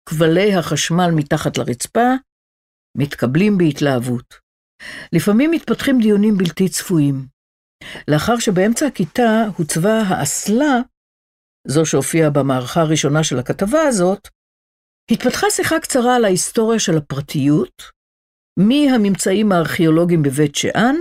כבלי 0.10 0.56
החשמל 0.56 1.10
מתחת 1.16 1.58
לרצפה, 1.58 2.10
מתקבלים 2.98 3.58
בהתלהבות. 3.58 4.34
לפעמים 5.14 5.52
מתפתחים 5.52 6.00
דיונים 6.02 6.38
בלתי 6.38 6.70
צפויים. 6.70 7.26
לאחר 8.08 8.40
שבאמצע 8.40 8.86
הכיתה 8.88 9.46
הוצבה 9.58 10.02
האסלה, 10.08 10.80
זו 11.68 11.86
שהופיעה 11.86 12.30
במערכה 12.30 12.82
הראשונה 12.82 13.24
של 13.24 13.40
הכתבה 13.40 13.82
הזאת, 13.82 14.28
התפתחה 15.12 15.48
שיחה 15.50 15.80
קצרה 15.80 16.16
על 16.16 16.26
ההיסטוריה 16.26 16.80
של 16.80 16.98
הפרטיות, 16.98 17.84
מהממצאים 18.60 19.52
הארכיאולוגיים 19.52 20.24
בבית 20.24 20.56
שאן, 20.56 20.96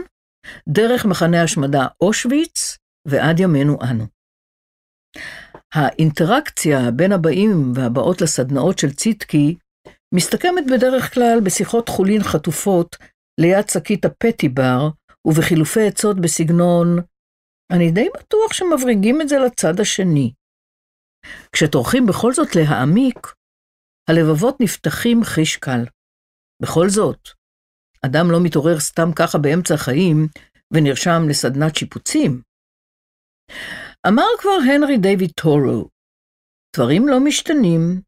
דרך 0.68 1.04
מחנה 1.04 1.42
השמדה 1.42 1.86
אושוויץ 2.00 2.76
ועד 3.08 3.40
ימינו 3.40 3.78
אנו. 3.90 4.04
האינטראקציה 5.74 6.90
בין 6.96 7.12
הבאים 7.12 7.72
והבאות 7.74 8.20
לסדנאות 8.20 8.78
של 8.78 8.92
ציטקי 8.92 9.56
מסתכמת 10.14 10.64
בדרך 10.72 11.14
כלל 11.14 11.38
בשיחות 11.44 11.88
חולין 11.88 12.22
חטופות 12.22 12.96
ליד 13.40 13.68
שקית 13.68 14.04
הפטי 14.04 14.48
בר 14.48 14.88
ובחילופי 15.26 15.86
עצות 15.86 16.20
בסגנון 16.20 16.98
אני 17.72 17.90
די 17.90 18.08
בטוח 18.18 18.52
שמבריגים 18.52 19.20
את 19.20 19.28
זה 19.28 19.36
לצד 19.38 19.80
השני. 19.80 20.32
כשטורחים 21.52 22.06
בכל 22.06 22.32
זאת 22.32 22.56
להעמיק, 22.56 23.18
הלבבות 24.10 24.56
נפתחים 24.60 25.24
חיש 25.24 25.56
קל. 25.56 25.84
בכל 26.62 26.88
זאת, 26.88 27.28
אדם 28.06 28.30
לא 28.30 28.38
מתעורר 28.42 28.80
סתם 28.80 29.10
ככה 29.16 29.38
באמצע 29.38 29.74
החיים 29.74 30.28
ונרשם 30.74 31.22
לסדנת 31.28 31.76
שיפוצים. 31.76 32.42
אמר 34.08 34.28
כבר 34.40 34.58
הנרי 34.68 34.98
דיוויד 34.98 35.30
טורו, 35.30 35.88
דברים 36.76 37.08
לא 37.08 37.20
משתנים, 37.20 38.00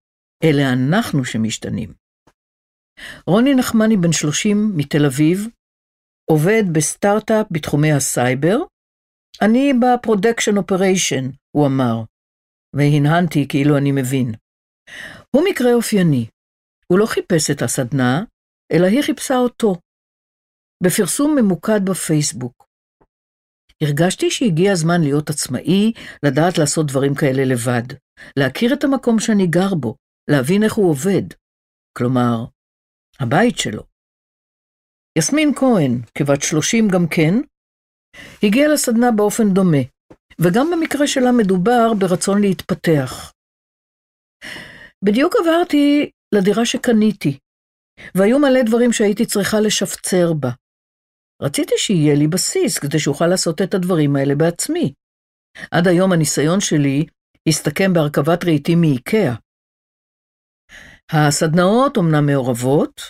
אלה 0.45 0.73
אנחנו 0.73 1.25
שמשתנים. 1.25 1.95
רוני 3.27 3.55
נחמני, 3.55 3.97
בן 3.97 4.13
30, 4.13 4.73
מתל 4.77 5.05
אביב, 5.07 5.49
עובד 6.31 6.63
בסטארט-אפ 6.73 7.47
בתחומי 7.51 7.93
הסייבר. 7.93 8.57
אני 9.43 9.73
ב 9.81 9.88
production 9.88 10.57
operation, 10.57 11.25
הוא 11.57 11.67
אמר, 11.67 12.03
והנהנתי 12.77 13.49
כאילו 13.49 13.79
אני 13.79 13.93
מבין. 13.93 14.33
הוא 15.31 15.43
מקרה 15.51 15.75
אופייני. 15.75 16.27
הוא 16.87 16.99
לא 16.99 17.07
חיפש 17.07 17.51
את 17.51 17.63
הסדנה, 17.63 18.25
אלא 18.73 18.87
היא 18.87 19.03
חיפשה 19.03 19.35
אותו. 19.35 19.75
בפרסום 20.83 21.37
ממוקד 21.39 21.81
בפייסבוק. 21.91 22.67
הרגשתי 23.85 24.31
שהגיע 24.31 24.73
הזמן 24.73 25.01
להיות 25.01 25.31
עצמאי, 25.31 25.93
לדעת 26.23 26.59
לעשות 26.59 26.87
דברים 26.87 27.15
כאלה 27.15 27.45
לבד, 27.45 27.97
להכיר 28.39 28.75
את 28.75 28.85
המקום 28.85 29.19
שאני 29.21 29.47
גר 29.47 29.75
בו, 29.75 29.97
להבין 30.31 30.63
איך 30.63 30.75
הוא 30.75 30.91
עובד. 30.91 31.23
כלומר, 31.99 32.45
הבית 33.21 33.59
שלו. 33.59 33.83
יסמין 35.19 35.55
כהן, 35.55 36.01
כבת 36.19 36.43
30 36.43 36.89
גם 36.89 37.07
כן, 37.11 37.35
הגיעה 38.43 38.69
לסדנה 38.69 39.11
באופן 39.17 39.55
דומה, 39.55 39.83
וגם 40.41 40.67
במקרה 40.73 41.07
שלה 41.07 41.33
מדובר 41.33 41.95
ברצון 41.99 42.41
להתפתח. 42.41 43.33
בדיוק 45.05 45.35
עברתי 45.41 46.11
לדירה 46.35 46.67
שקניתי, 46.67 47.39
והיו 48.15 48.39
מלא 48.39 48.63
דברים 48.67 48.93
שהייתי 48.93 49.27
צריכה 49.27 49.61
לשפצר 49.61 50.33
בה. 50.33 50.51
רציתי 51.43 51.75
שיהיה 51.77 52.15
לי 52.15 52.29
בסיס 52.29 52.79
כדי 52.79 52.99
שאוכל 52.99 53.27
לעשות 53.27 53.63
את 53.63 53.75
הדברים 53.75 54.17
האלה 54.17 54.35
בעצמי. 54.35 54.93
עד 55.71 55.89
היום 55.89 56.13
הניסיון 56.13 56.61
שלי 56.61 57.07
הסתכם 57.49 57.93
בהרכבת 57.93 58.45
רהיטים 58.45 58.81
מאיקאה. 58.81 59.35
הסדנאות 61.13 61.97
אומנם 61.97 62.27
מעורבות, 62.27 63.01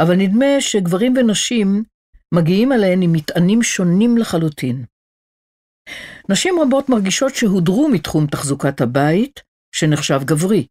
אבל 0.00 0.16
נדמה 0.16 0.60
שגברים 0.60 1.14
ונשים 1.16 1.84
מגיעים 2.34 2.72
אליהן 2.72 3.02
עם 3.02 3.12
מטענים 3.12 3.62
שונים 3.62 4.18
לחלוטין. 4.18 4.84
נשים 6.30 6.54
רבות 6.62 6.88
מרגישות 6.88 7.34
שהודרו 7.34 7.88
מתחום 7.88 8.26
תחזוקת 8.26 8.80
הבית, 8.80 9.40
שנחשב 9.74 10.20
גברי. 10.24 10.66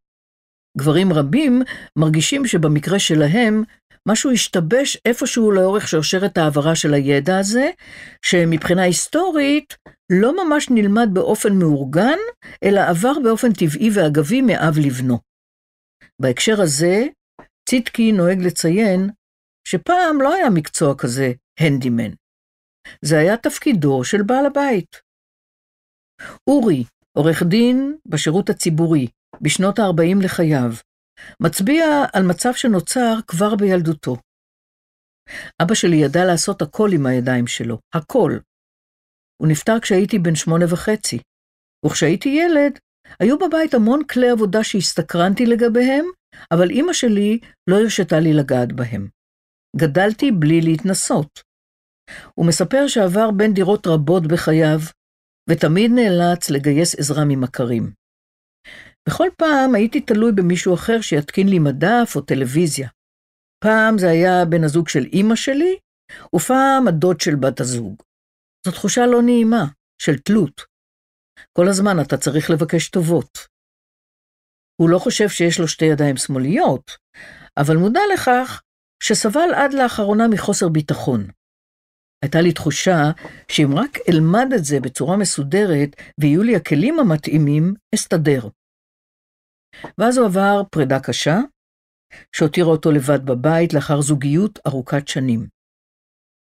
גברים 0.78 1.14
רבים 1.14 1.62
מרגישים 2.00 2.46
שבמקרה 2.46 3.00
שלהם, 3.00 3.64
משהו 4.08 4.32
השתבש 4.32 4.98
איפשהו 5.06 5.52
לאורך 5.52 5.88
שרשרת 5.88 6.38
העברה 6.38 6.76
של 6.76 6.94
הידע 6.94 7.38
הזה, 7.38 7.70
שמבחינה 8.22 8.82
היסטורית 8.82 9.78
לא 10.12 10.46
ממש 10.46 10.70
נלמד 10.70 11.10
באופן 11.14 11.54
מאורגן, 11.54 12.18
אלא 12.64 12.82
עבר 12.90 13.14
באופן 13.24 13.54
טבעי 13.54 13.90
ואגבי 13.94 14.42
מאב 14.42 14.78
לבנו. 14.86 15.20
בהקשר 16.22 16.62
הזה, 16.62 17.06
ציטקי 17.70 18.12
נוהג 18.12 18.42
לציין 18.42 19.10
שפעם 19.68 20.22
לא 20.22 20.34
היה 20.34 20.50
מקצוע 20.50 20.96
כזה, 20.98 21.32
הנדימן. 21.60 22.12
זה 23.02 23.20
היה 23.20 23.38
תפקידו 23.38 24.04
של 24.04 24.24
בעל 24.24 24.46
הבית. 24.46 25.02
אורי, 26.48 26.84
עורך 27.18 27.44
דין 27.44 27.98
בשירות 28.06 28.50
הציבורי, 28.50 29.08
בשנות 29.42 29.80
ה-40 29.80 30.24
לחייו, 30.24 30.72
מצביע 31.40 31.86
על 32.14 32.24
מצב 32.24 32.54
שנוצר 32.54 33.14
כבר 33.28 33.56
בילדותו. 33.56 34.18
אבא 35.62 35.74
שלי 35.74 35.96
ידע 35.96 36.26
לעשות 36.26 36.62
הכל 36.62 36.90
עם 36.94 37.06
הידיים 37.06 37.48
שלו, 37.48 37.80
הכל. 37.94 38.38
הוא 39.42 39.48
נפטר 39.48 39.80
כשהייתי 39.80 40.20
בן 40.20 40.36
שמונה 40.36 40.66
וחצי, 40.70 41.20
וכשהייתי 41.86 42.30
ילד, 42.30 42.80
היו 43.20 43.38
בבית 43.40 43.74
המון 43.74 44.04
כלי 44.04 44.30
עבודה 44.30 44.64
שהסתקרנתי 44.64 45.46
לגביהם, 45.46 46.06
אבל 46.52 46.70
אימא 46.70 46.94
שלי 46.94 47.40
לא 47.70 47.76
הרשתה 47.80 48.20
לי 48.20 48.34
לגעת 48.34 48.72
בהם. 48.72 49.08
גדלתי 49.76 50.32
בלי 50.32 50.62
להתנסות. 50.62 51.42
הוא 52.36 52.48
מספר 52.48 52.88
שעבר 52.88 53.32
בין 53.32 53.54
דירות 53.54 53.88
רבות 53.88 54.28
בחייו, 54.28 54.80
ותמיד 55.50 55.92
נאלץ 55.92 56.50
לגייס 56.50 56.96
עזרה 56.96 57.26
ממכרים. 57.28 57.92
בכל 59.08 59.28
פעם 59.38 59.76
הייתי 59.76 60.02
תלוי 60.02 60.32
במישהו 60.32 60.74
אחר 60.74 61.02
שיתקין 61.02 61.48
לי 61.50 61.60
מדף 61.60 62.14
או 62.16 62.22
טלוויזיה. 62.22 62.90
פעם 63.64 63.98
זה 63.98 64.10
היה 64.10 64.46
בן 64.46 64.64
הזוג 64.64 64.90
של 64.90 65.06
אימא 65.14 65.36
שלי, 65.36 65.78
ופעם 66.36 66.88
הדוד 66.88 67.22
של 67.22 67.36
בת 67.36 67.60
הזוג. 67.60 67.96
זו 68.66 68.72
תחושה 68.72 69.06
לא 69.06 69.22
נעימה, 69.22 69.66
של 70.02 70.18
תלות. 70.18 70.62
כל 71.54 71.68
הזמן 71.68 72.02
אתה 72.02 72.18
צריך 72.18 72.50
לבקש 72.50 72.90
טובות. 72.90 73.48
הוא 74.82 74.90
לא 74.90 75.00
חושב 75.00 75.30
שיש 75.30 75.60
לו 75.60 75.68
שתי 75.68 75.86
ידיים 75.86 76.18
שמאליות, 76.18 76.92
אבל 77.58 77.78
מודע 77.78 78.02
לכך 78.14 78.62
שסבל 79.04 79.54
עד 79.56 79.74
לאחרונה 79.74 80.28
מחוסר 80.28 80.70
ביטחון. 80.70 81.28
הייתה 82.24 82.42
לי 82.42 82.54
תחושה 82.54 83.12
שאם 83.48 83.70
רק 83.76 83.98
אלמד 84.10 84.54
את 84.56 84.66
זה 84.66 84.80
בצורה 84.80 85.18
מסודרת 85.18 85.90
ויהיו 86.20 86.44
לי 86.44 86.56
הכלים 86.56 87.00
המתאימים, 87.00 87.74
אסתדר. 87.96 88.42
ואז 89.98 90.18
הוא 90.18 90.26
עבר 90.28 90.62
פרידה 90.72 91.00
קשה, 91.00 91.38
שהותירה 92.36 92.68
אותו 92.68 92.92
לבד 92.92 93.26
בבית 93.26 93.74
לאחר 93.74 94.02
זוגיות 94.02 94.60
ארוכת 94.68 95.08
שנים. 95.08 95.48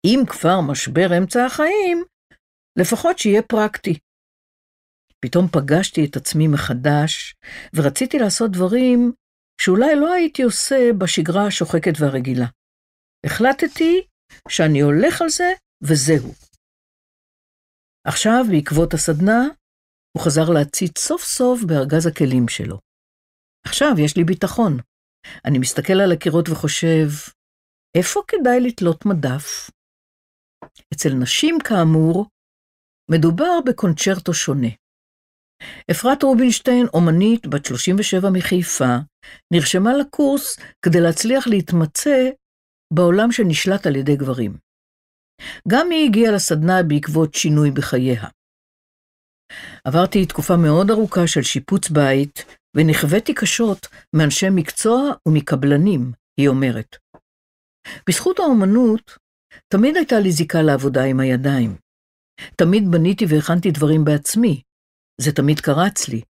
אם 0.05 0.19
כבר 0.27 0.61
משבר 0.61 1.17
אמצע 1.17 1.45
החיים, 1.45 2.03
לפחות 2.79 3.19
שיהיה 3.19 3.41
פרקטי. 3.41 3.99
פתאום 5.19 5.47
פגשתי 5.47 6.05
את 6.05 6.15
עצמי 6.15 6.47
מחדש, 6.47 7.35
ורציתי 7.75 8.19
לעשות 8.19 8.51
דברים 8.51 9.11
שאולי 9.61 9.95
לא 9.95 10.13
הייתי 10.13 10.43
עושה 10.43 10.75
בשגרה 10.97 11.47
השוחקת 11.47 11.93
והרגילה. 11.99 12.45
החלטתי 13.25 14.07
שאני 14.49 14.79
הולך 14.81 15.21
על 15.21 15.29
זה, 15.29 15.53
וזהו. 15.83 16.31
עכשיו, 18.07 18.45
בעקבות 18.51 18.93
הסדנה, 18.93 19.41
הוא 20.17 20.23
חזר 20.25 20.49
להציץ 20.53 20.99
סוף 20.99 21.23
סוף 21.23 21.63
בארגז 21.63 22.07
הכלים 22.07 22.47
שלו. 22.47 22.79
עכשיו 23.65 23.93
יש 23.99 24.17
לי 24.17 24.23
ביטחון. 24.23 24.77
אני 25.45 25.59
מסתכל 25.59 25.93
על 25.93 26.11
הקירות 26.11 26.49
וחושב, 26.49 27.07
איפה 27.97 28.21
כדאי 28.27 28.59
לתלות 28.59 29.05
מדף? 29.05 29.69
אצל 30.93 31.09
נשים, 31.13 31.57
כאמור, 31.63 32.25
מדובר 33.11 33.59
בקונצ'רטו 33.65 34.33
שונה. 34.33 34.67
אפרת 35.91 36.23
רובינשטיין, 36.23 36.85
אומנית 36.93 37.47
בת 37.47 37.65
37 37.65 38.29
מחיפה, 38.33 38.95
נרשמה 39.53 39.93
לקורס 39.99 40.57
כדי 40.85 41.01
להצליח 41.01 41.47
להתמצא 41.47 42.29
בעולם 42.93 43.31
שנשלט 43.31 43.87
על 43.87 43.95
ידי 43.95 44.15
גברים. 44.15 44.57
גם 45.67 45.87
היא 45.91 46.09
הגיעה 46.09 46.31
לסדנה 46.35 46.83
בעקבות 46.87 47.33
שינוי 47.33 47.71
בחייה. 47.71 48.23
עברתי 49.85 50.25
תקופה 50.25 50.53
מאוד 50.57 50.91
ארוכה 50.91 51.27
של 51.27 51.41
שיפוץ 51.41 51.89
בית, 51.89 52.45
ונכוויתי 52.75 53.33
קשות 53.33 53.87
מאנשי 54.15 54.45
מקצוע 54.51 55.11
ומקבלנים, 55.27 56.11
היא 56.39 56.47
אומרת. 56.47 56.95
בזכות 58.09 58.39
האומנות, 58.39 59.17
תמיד 59.73 59.95
הייתה 59.95 60.19
לי 60.19 60.31
זיקה 60.31 60.61
לעבודה 60.61 61.03
עם 61.03 61.19
הידיים. 61.19 61.77
תמיד 62.57 62.83
בניתי 62.91 63.25
והכנתי 63.29 63.71
דברים 63.71 64.05
בעצמי, 64.05 64.61
זה 65.21 65.31
תמיד 65.31 65.59
קרץ 65.59 66.07
לי. 66.07 66.21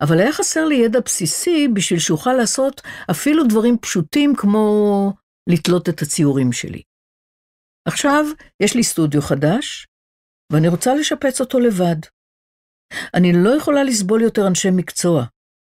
אבל 0.00 0.18
היה 0.18 0.32
חסר 0.32 0.64
לי 0.64 0.74
ידע 0.74 1.00
בסיסי 1.00 1.68
בשביל 1.74 2.00
שאוכל 2.00 2.32
לעשות 2.32 2.80
אפילו 3.10 3.44
דברים 3.48 3.78
פשוטים 3.78 4.32
כמו 4.36 5.12
לתלות 5.48 5.88
את 5.88 6.02
הציורים 6.02 6.52
שלי. 6.52 6.82
עכשיו 7.88 8.24
יש 8.62 8.76
לי 8.76 8.84
סטודיו 8.84 9.22
חדש, 9.22 9.86
ואני 10.52 10.68
רוצה 10.68 10.94
לשפץ 10.94 11.40
אותו 11.40 11.60
לבד. 11.60 12.00
אני 13.14 13.32
לא 13.44 13.50
יכולה 13.56 13.84
לסבול 13.84 14.22
יותר 14.22 14.42
אנשי 14.48 14.68
מקצוע. 14.76 15.24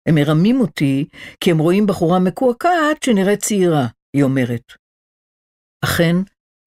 הם 0.08 0.16
מרמים 0.16 0.62
אותי 0.62 1.06
כי 1.40 1.52
הם 1.52 1.58
רואים 1.58 1.88
בחורה 1.88 2.20
מקועקעת 2.20 3.04
שנראית 3.04 3.40
צעירה, 3.40 3.88
היא 4.16 4.24
אומרת. 4.24 4.74
אכן, 5.84 6.16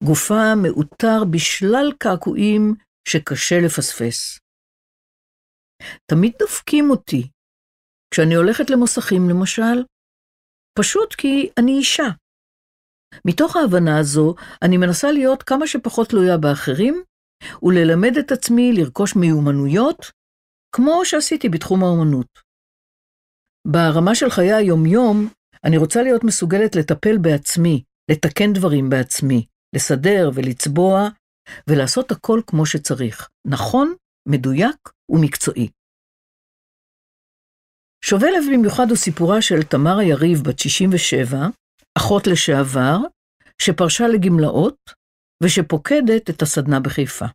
גופה 0.03 0.55
מעוטר 0.63 1.23
בשלל 1.31 1.91
קעקועים 1.97 2.73
שקשה 3.07 3.55
לפספס. 3.65 4.39
תמיד 6.11 6.33
דופקים 6.39 6.89
אותי. 6.89 7.29
כשאני 8.11 8.35
הולכת 8.35 8.69
למוסכים, 8.69 9.29
למשל, 9.29 9.83
פשוט 10.79 11.15
כי 11.15 11.49
אני 11.59 11.71
אישה. 11.71 12.09
מתוך 13.27 13.55
ההבנה 13.55 13.99
הזו, 13.99 14.35
אני 14.61 14.77
מנסה 14.77 15.11
להיות 15.11 15.43
כמה 15.43 15.67
שפחות 15.67 16.09
תלויה 16.09 16.37
באחרים, 16.37 17.03
וללמד 17.63 18.17
את 18.19 18.31
עצמי 18.31 18.73
לרכוש 18.73 19.15
מיומנויות, 19.15 20.11
כמו 20.75 21.05
שעשיתי 21.05 21.49
בתחום 21.49 21.83
האומנות. 21.83 22.44
ברמה 23.65 24.15
של 24.15 24.29
חיי 24.29 24.53
היומיום, 24.53 25.29
אני 25.63 25.77
רוצה 25.77 26.03
להיות 26.03 26.23
מסוגלת 26.23 26.75
לטפל 26.75 27.17
בעצמי, 27.17 27.83
לתקן 28.11 28.53
דברים 28.53 28.89
בעצמי, 28.89 29.45
לסדר 29.75 30.29
ולצבוע, 30.33 31.09
ולעשות 31.67 32.11
הכל 32.11 32.41
כמו 32.47 32.65
שצריך, 32.65 33.29
נכון, 33.47 33.93
מדויק 34.27 34.89
ומקצועי. 35.09 35.69
שובה 38.05 38.27
לב 38.31 38.43
במיוחד 38.53 38.85
הוא 38.89 38.97
סיפורה 38.97 39.41
של 39.41 39.63
תמרה 39.63 40.03
יריב, 40.03 40.43
בת 40.47 40.59
67, 40.59 41.37
אחות 41.97 42.27
לשעבר, 42.27 42.97
שפרשה 43.61 44.07
לגמלאות, 44.07 44.77
ושפוקדת 45.43 46.29
את 46.29 46.41
הסדנה 46.41 46.79
בחיפה. 46.79 47.25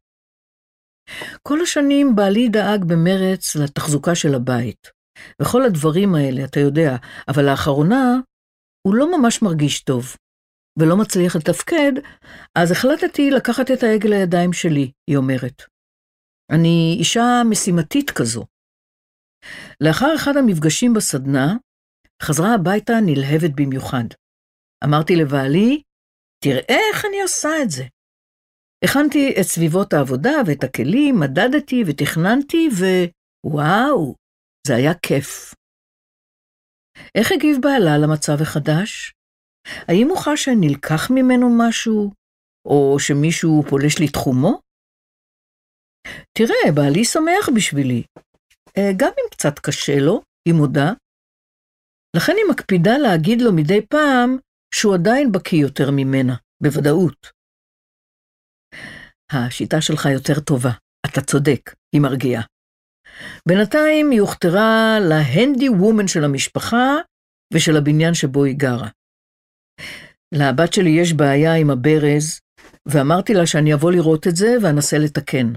כל 1.43 1.61
השנים 1.63 2.17
בעלי 2.17 2.49
דאג 2.49 2.85
במרץ 2.85 3.57
לתחזוקה 3.57 4.15
של 4.15 4.35
הבית, 4.35 5.00
וכל 5.43 5.63
הדברים 5.63 6.15
האלה, 6.15 6.45
אתה 6.45 6.61
יודע, 6.61 6.97
אבל 7.29 7.51
לאחרונה 7.51 8.17
הוא 8.87 8.95
לא 8.95 9.19
ממש 9.19 9.43
מרגיש 9.43 9.83
טוב, 9.83 10.17
ולא 10.79 10.97
מצליח 10.97 11.37
לתפקד, 11.37 11.93
אז 12.55 12.73
החלטתי 12.73 13.31
לקחת 13.31 13.71
את 13.71 13.83
ההגה 13.83 14.09
לידיים 14.09 14.53
שלי, 14.53 14.93
היא 15.11 15.17
אומרת. 15.17 15.63
אני 16.53 16.97
אישה 16.99 17.43
משימתית 17.51 18.11
כזו. 18.11 18.45
לאחר 19.81 20.15
אחד 20.17 20.37
המפגשים 20.37 20.95
בסדנה, 20.95 21.57
חזרה 22.23 22.55
הביתה 22.55 22.93
נלהבת 23.07 23.51
במיוחד. 23.57 24.05
אמרתי 24.85 25.17
לבעלי, 25.17 25.83
תראה 26.45 26.79
איך 26.93 27.05
אני 27.05 27.23
עושה 27.23 27.49
את 27.63 27.71
זה. 27.71 27.85
הכנתי 28.85 29.35
את 29.41 29.43
סביבות 29.43 29.93
העבודה 29.93 30.33
ואת 30.47 30.65
הכלים, 30.65 31.21
מדדתי 31.21 31.85
ותכננתי, 31.87 32.69
ווואו, 33.45 34.15
זה 34.67 34.75
היה 34.77 34.95
כיף. 34.95 35.55
איך 37.15 37.33
הגיב 37.33 37.57
בעלה 37.63 37.99
למצב 38.03 38.43
החדש? 38.43 39.13
האם 39.89 40.07
הוא 40.09 40.19
חש 40.19 40.45
שנלקח 40.45 41.11
ממנו 41.11 41.49
משהו? 41.59 42.13
או 42.65 42.97
שמישהו 42.99 43.63
פולש 43.71 43.95
לתחומו? 44.01 44.61
תראה, 46.39 46.73
בעלי 46.75 47.05
שמח 47.05 47.49
בשבילי. 47.57 48.03
אה, 48.79 48.91
גם 48.97 49.13
אם 49.19 49.29
קצת 49.31 49.59
קשה 49.59 49.99
לו, 50.01 50.23
היא 50.49 50.55
מודה. 50.55 50.93
לכן 52.17 52.33
היא 52.37 52.51
מקפידה 52.51 52.99
להגיד 52.99 53.39
לו 53.43 53.53
מדי 53.53 53.87
פעם 53.87 54.37
שהוא 54.75 54.95
עדיין 54.95 55.33
בקיא 55.33 55.59
יותר 55.59 55.91
ממנה, 55.91 56.35
בוודאות. 56.63 57.27
השיטה 59.33 59.77
שלך 59.81 60.07
יותר 60.15 60.41
טובה, 60.41 60.71
אתה 61.07 61.21
צודק, 61.21 61.63
היא 61.95 62.01
מרגיעה. 62.01 62.43
בינתיים 63.49 64.11
היא 64.11 64.21
הוכתרה 64.21 64.99
להנדי 65.09 65.69
וומן 65.69 66.09
של 66.09 66.25
המשפחה 66.25 66.97
ושל 67.55 67.77
הבניין 67.77 68.15
שבו 68.15 68.45
היא 68.45 68.57
גרה. 68.57 68.89
לבת 70.35 70.73
שלי 70.73 70.91
יש 70.91 71.13
בעיה 71.13 71.55
עם 71.55 71.71
הברז, 71.71 72.41
ואמרתי 72.87 73.35
לה 73.35 73.47
שאני 73.47 73.75
אבוא 73.75 73.93
לראות 73.93 74.27
את 74.27 74.37
זה 74.37 74.57
ואנסה 74.63 74.99
לתקן. 74.99 75.53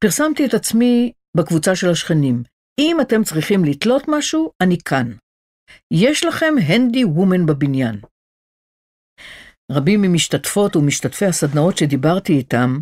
פרסמתי 0.00 0.46
את 0.46 0.54
עצמי 0.54 1.12
בקבוצה 1.36 1.76
של 1.76 1.90
השכנים. 1.90 2.42
אם 2.80 2.96
אתם 3.00 3.24
צריכים 3.24 3.64
לתלות 3.64 4.02
משהו, 4.08 4.50
אני 4.62 4.78
כאן. 4.84 5.12
יש 5.92 6.24
לכם 6.24 6.54
הנדי 6.66 7.04
וומן 7.04 7.46
בבניין. 7.46 8.00
רבים 9.72 10.02
ממשתתפות 10.02 10.76
ומשתתפי 10.76 11.26
הסדנאות 11.26 11.78
שדיברתי 11.78 12.32
איתם 12.32 12.80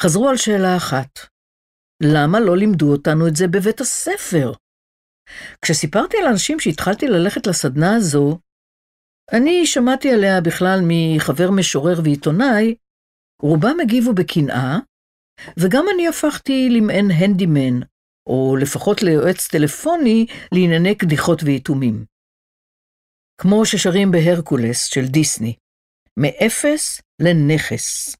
חזרו 0.00 0.28
על 0.28 0.36
שאלה 0.36 0.76
אחת, 0.76 1.08
למה 2.04 2.40
לא 2.40 2.56
לימדו 2.56 2.92
אותנו 2.92 3.28
את 3.28 3.36
זה 3.36 3.48
בבית 3.48 3.80
הספר? 3.80 4.52
כשסיפרתי 5.62 6.16
על 6.16 6.26
אנשים 6.26 6.60
שהתחלתי 6.60 7.08
ללכת 7.08 7.46
לסדנה 7.46 7.96
הזו, 7.96 8.38
אני 9.32 9.66
שמעתי 9.66 10.12
עליה 10.12 10.40
בכלל 10.40 10.80
מחבר 10.88 11.50
משורר 11.50 12.00
ועיתונאי, 12.04 12.74
רובם 13.42 13.76
הגיבו 13.82 14.12
בקנאה, 14.14 14.78
וגם 15.56 15.84
אני 15.94 16.08
הפכתי 16.08 16.68
למעין 16.70 17.10
הנדימן, 17.10 17.80
או 18.26 18.56
לפחות 18.60 19.02
ליועץ 19.02 19.48
טלפוני 19.48 20.26
לענייני 20.52 20.94
קדיחות 20.94 21.42
ויתומים. 21.42 22.04
כמו 23.40 23.66
ששרים 23.66 24.10
בהרקולס 24.10 24.84
של 24.84 25.06
דיסני, 25.06 25.54
מאפס 26.18 27.00
לנכס. 27.22 28.16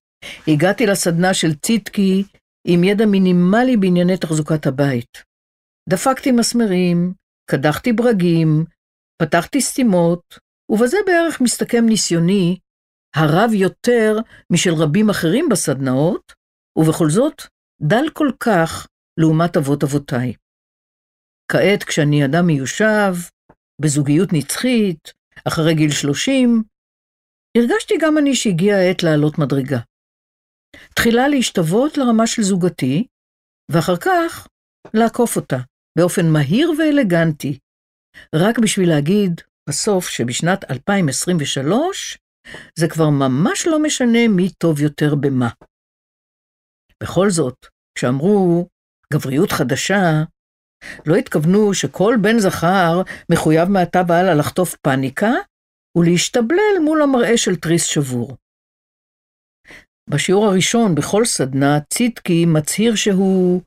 הגעתי 0.49 0.87
לסדנה 0.87 1.35
של 1.35 1.55
ציטקי 1.55 2.25
עם 2.66 2.85
ידע 2.85 3.07
מינימלי 3.07 3.77
בענייני 3.77 4.16
תחזוקת 4.16 4.66
הבית. 4.66 5.22
דפקתי 5.88 6.33
מסמרים, 6.33 7.12
קדחתי 7.50 7.92
ברגים, 7.92 8.64
פתחתי 9.22 9.61
סתימות, 9.61 10.38
ובזה 10.68 10.96
בערך 11.07 11.40
מסתכם 11.40 11.85
ניסיוני, 11.87 12.59
הרב 13.16 13.50
יותר 13.53 14.16
משל 14.53 14.74
רבים 14.74 15.11
אחרים 15.11 15.48
בסדנאות, 15.50 16.33
ובכל 16.79 17.11
זאת, 17.11 17.42
דל 17.83 18.05
כל 18.12 18.31
כך 18.40 18.87
לעומת 19.20 19.57
אבות 19.57 19.85
אבותיי. 19.85 20.33
כעת, 21.53 21.85
כשאני 21.85 22.24
אדם 22.24 22.46
מיושב, 22.46 23.14
בזוגיות 23.81 24.29
נצחית, 24.33 25.12
אחרי 25.48 25.74
גיל 25.74 25.90
30, 25.90 26.62
הרגשתי 27.59 27.94
גם 28.00 28.18
אני 28.18 28.35
שהגיעה 28.35 28.79
העת 28.79 29.03
לעלות 29.03 29.38
מדרגה. 29.38 29.79
תחילה 30.95 31.29
להשתוות 31.29 31.99
לרמה 31.99 32.27
של 32.27 32.43
זוגתי, 32.43 33.07
ואחר 33.71 33.97
כך 33.97 34.49
לעקוף 34.95 35.37
אותה, 35.37 35.59
באופן 35.99 36.27
מהיר 36.33 36.73
ואלגנטי, 36.79 37.59
רק 38.35 38.59
בשביל 38.59 38.89
להגיד 38.89 39.41
בסוף 39.69 40.09
שבשנת 40.09 40.71
2023 40.71 42.19
זה 42.79 42.89
כבר 42.89 43.11
ממש 43.11 43.67
לא 43.67 43.83
משנה 43.83 44.29
מי 44.29 44.51
טוב 44.51 44.81
יותר 44.81 45.15
במה. 45.15 45.49
בכל 47.03 47.31
זאת, 47.31 47.67
כשאמרו 47.99 48.69
גבריות 49.13 49.53
חדשה, 49.53 50.23
לא 51.07 51.17
התכוונו 51.17 51.75
שכל 51.75 52.15
בן 52.23 52.39
זכר 52.39 53.03
מחויב 53.33 53.69
מעתה 53.69 54.03
והלאה 54.09 54.35
לחטוף 54.35 54.77
פאניקה 54.83 55.31
ולהשתבלל 55.99 56.79
מול 56.85 57.03
המראה 57.03 57.37
של 57.37 57.57
תריס 57.57 57.85
שבור. 57.85 58.37
בשיעור 60.11 60.47
הראשון 60.47 60.95
בכל 60.95 61.25
סדנה, 61.25 61.79
צידקי 61.93 62.47
מצהיר 62.47 62.95
שהוא 62.95 63.62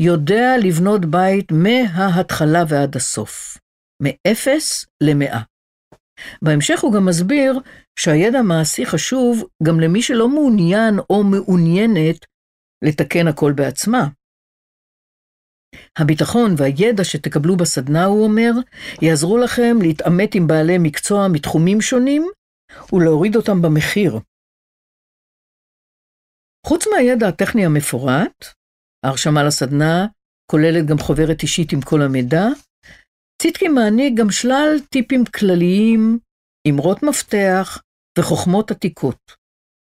יודע 0.00 0.54
לבנות 0.62 1.04
בית 1.04 1.52
מההתחלה 1.52 2.64
ועד 2.68 2.96
הסוף, 2.96 3.58
מאפס 4.02 4.86
למאה. 5.02 5.40
בהמשך 6.42 6.80
הוא 6.80 6.92
גם 6.92 7.06
מסביר 7.06 7.60
שהידע 7.98 8.38
המעשי 8.38 8.86
חשוב 8.86 9.44
גם 9.62 9.80
למי 9.80 10.02
שלא 10.02 10.28
מעוניין 10.28 10.94
או 11.10 11.24
מעוניינת 11.24 12.24
לתקן 12.84 13.28
הכל 13.28 13.52
בעצמה. 13.52 14.08
הביטחון 15.98 16.54
והידע 16.56 17.04
שתקבלו 17.04 17.56
בסדנה, 17.56 18.04
הוא 18.04 18.24
אומר, 18.24 18.50
יעזרו 19.02 19.38
לכם 19.38 19.76
להתעמת 19.82 20.34
עם 20.34 20.46
בעלי 20.46 20.78
מקצוע 20.78 21.28
מתחומים 21.28 21.80
שונים 21.80 22.28
ולהוריד 22.92 23.36
אותם 23.36 23.62
במחיר. 23.62 24.18
חוץ 26.66 26.86
מהידע 26.86 27.28
הטכני 27.28 27.66
המפורט, 27.66 28.44
ההרשמה 29.06 29.44
לסדנה 29.44 30.06
כוללת 30.50 30.86
גם 30.86 30.98
חוברת 30.98 31.42
אישית 31.42 31.72
עם 31.72 31.80
כל 31.80 32.02
המידע, 32.02 32.44
ציטקי 33.42 33.68
מעניק 33.68 34.14
גם 34.18 34.30
שלל 34.30 34.76
טיפים 34.90 35.24
כלליים, 35.24 36.18
אמרות 36.68 37.02
מפתח 37.02 37.82
וחוכמות 38.18 38.70
עתיקות. 38.70 39.20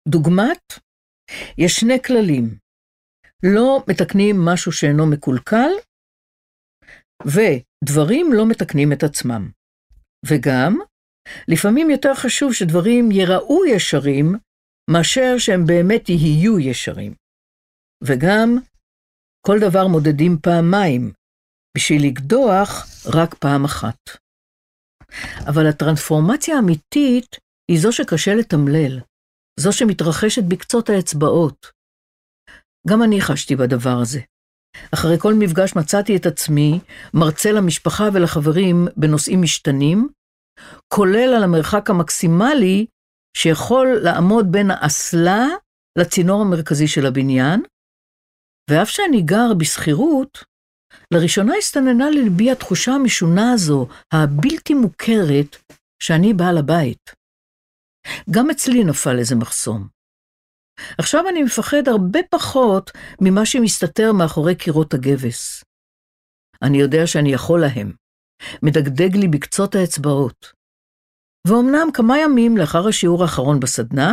דוגמת, 0.08 0.64
יש 1.58 1.72
שני 1.72 2.02
כללים, 2.02 2.58
לא 3.42 3.84
מתקנים 3.88 4.36
משהו 4.44 4.72
שאינו 4.72 5.06
מקולקל, 5.10 5.70
ודברים 7.24 8.32
לא 8.32 8.46
מתקנים 8.46 8.92
את 8.92 9.02
עצמם. 9.02 9.50
וגם, 10.26 10.78
לפעמים 11.48 11.90
יותר 11.90 12.14
חשוב 12.14 12.52
שדברים 12.52 13.10
ייראו 13.10 13.66
ישרים, 13.66 14.34
מאשר 14.90 15.34
שהם 15.38 15.66
באמת 15.66 16.08
יהיו 16.08 16.58
ישרים. 16.58 17.14
וגם, 18.04 18.56
כל 19.46 19.58
דבר 19.60 19.86
מודדים 19.86 20.38
פעמיים, 20.42 21.12
בשביל 21.76 22.06
לקדוח 22.06 22.86
רק 23.14 23.34
פעם 23.34 23.64
אחת. 23.64 23.98
אבל 25.48 25.66
הטרנספורמציה 25.66 26.56
האמיתית 26.56 27.36
היא 27.70 27.80
זו 27.80 27.92
שקשה 27.92 28.34
לתמלל, 28.34 29.00
זו 29.60 29.72
שמתרחשת 29.72 30.42
בקצות 30.48 30.88
האצבעות. 30.88 31.66
גם 32.88 33.02
אני 33.02 33.20
חשתי 33.20 33.56
בדבר 33.56 33.98
הזה. 34.02 34.20
אחרי 34.94 35.18
כל 35.18 35.34
מפגש 35.38 35.76
מצאתי 35.76 36.16
את 36.16 36.26
עצמי 36.26 36.80
מרצה 37.14 37.52
למשפחה 37.52 38.04
ולחברים 38.14 38.86
בנושאים 38.96 39.42
משתנים, 39.42 40.08
כולל 40.88 41.34
על 41.36 41.42
המרחק 41.42 41.90
המקסימלי 41.90 42.86
שיכול 43.36 43.98
לעמוד 44.02 44.46
בין 44.50 44.70
האסלה 44.70 45.46
לצינור 45.98 46.40
המרכזי 46.40 46.88
של 46.88 47.06
הבניין, 47.06 47.62
ואף 48.70 48.88
שאני 48.88 49.22
גר 49.22 49.54
בשכירות, 49.58 50.44
לראשונה 51.14 51.54
הסתננה 51.58 52.10
ללבי 52.10 52.50
התחושה 52.50 52.92
המשונה 52.92 53.52
הזו, 53.52 53.88
הבלתי 54.12 54.74
מוכרת, 54.74 55.56
שאני 56.02 56.34
בעל 56.34 56.58
הבית. 56.58 57.10
גם 58.30 58.50
אצלי 58.50 58.84
נפל 58.84 59.18
איזה 59.18 59.36
מחסום. 59.36 59.88
עכשיו 60.98 61.28
אני 61.28 61.42
מפחד 61.42 61.88
הרבה 61.88 62.20
פחות 62.30 62.90
ממה 63.20 63.46
שמסתתר 63.46 64.12
מאחורי 64.12 64.54
קירות 64.56 64.94
הגבס. 64.94 65.64
אני 66.62 66.78
יודע 66.78 67.06
שאני 67.06 67.32
יכול 67.32 67.60
להם. 67.60 67.92
מדגדג 68.62 69.16
לי 69.16 69.28
בקצות 69.28 69.74
האצבעות. 69.74 70.52
ואומנם 71.48 71.88
כמה 71.94 72.18
ימים 72.18 72.56
לאחר 72.56 72.88
השיעור 72.88 73.22
האחרון 73.22 73.60
בסדנה, 73.60 74.12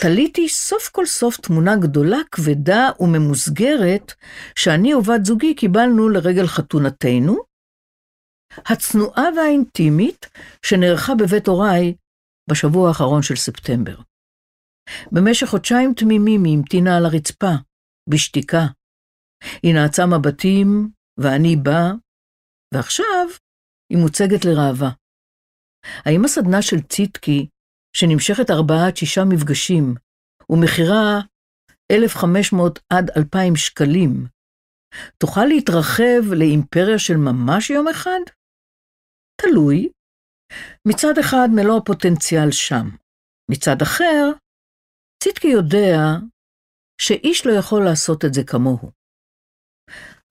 תליתי 0.00 0.48
סוף 0.48 0.88
כל 0.88 1.06
סוף 1.06 1.36
תמונה 1.36 1.76
גדולה, 1.76 2.18
כבדה 2.32 2.90
וממוסגרת 3.00 4.12
שאני 4.58 4.94
ובת 4.94 5.24
זוגי 5.24 5.54
קיבלנו 5.54 6.08
לרגל 6.08 6.46
חתונתנו, 6.46 7.36
הצנועה 8.66 9.24
והאינטימית 9.36 10.26
שנערכה 10.66 11.12
בבית 11.14 11.48
הוריי 11.48 11.94
בשבוע 12.50 12.88
האחרון 12.88 13.22
של 13.22 13.36
ספטמבר. 13.36 13.96
במשך 15.12 15.46
חודשיים 15.46 15.94
תמימים 15.94 16.44
היא 16.44 16.58
המתינה 16.58 16.96
על 16.96 17.04
הרצפה, 17.06 17.52
בשתיקה. 18.08 18.66
היא 19.62 19.74
נעצה 19.74 20.06
מבטים, 20.06 20.90
ואני 21.20 21.56
בא, 21.56 21.92
ועכשיו 22.74 23.26
היא 23.92 23.98
מוצגת 23.98 24.44
לראווה. 24.44 24.90
האם 26.04 26.24
הסדנה 26.24 26.62
של 26.62 26.80
ציטקי, 26.80 27.46
שנמשכת 27.96 28.50
ארבעה 28.50 28.86
עד 28.86 28.96
שישה 28.96 29.24
מפגשים, 29.24 29.94
ומחירה 30.50 31.20
1,500 31.92 32.78
עד 32.90 33.10
2,000 33.16 33.56
שקלים, 33.56 34.26
תוכל 35.18 35.44
להתרחב 35.44 36.32
לאימפריה 36.38 36.98
של 36.98 37.16
ממש 37.16 37.70
יום 37.70 37.88
אחד? 37.88 38.20
תלוי. 39.40 39.88
מצד 40.88 41.18
אחד 41.20 41.48
מלוא 41.54 41.78
הפוטנציאל 41.78 42.50
שם, 42.50 42.88
מצד 43.50 43.82
אחר, 43.82 44.30
ציטקי 45.22 45.48
יודע 45.48 45.96
שאיש 47.00 47.46
לא 47.46 47.52
יכול 47.52 47.84
לעשות 47.84 48.24
את 48.24 48.34
זה 48.34 48.44
כמוהו. 48.46 48.90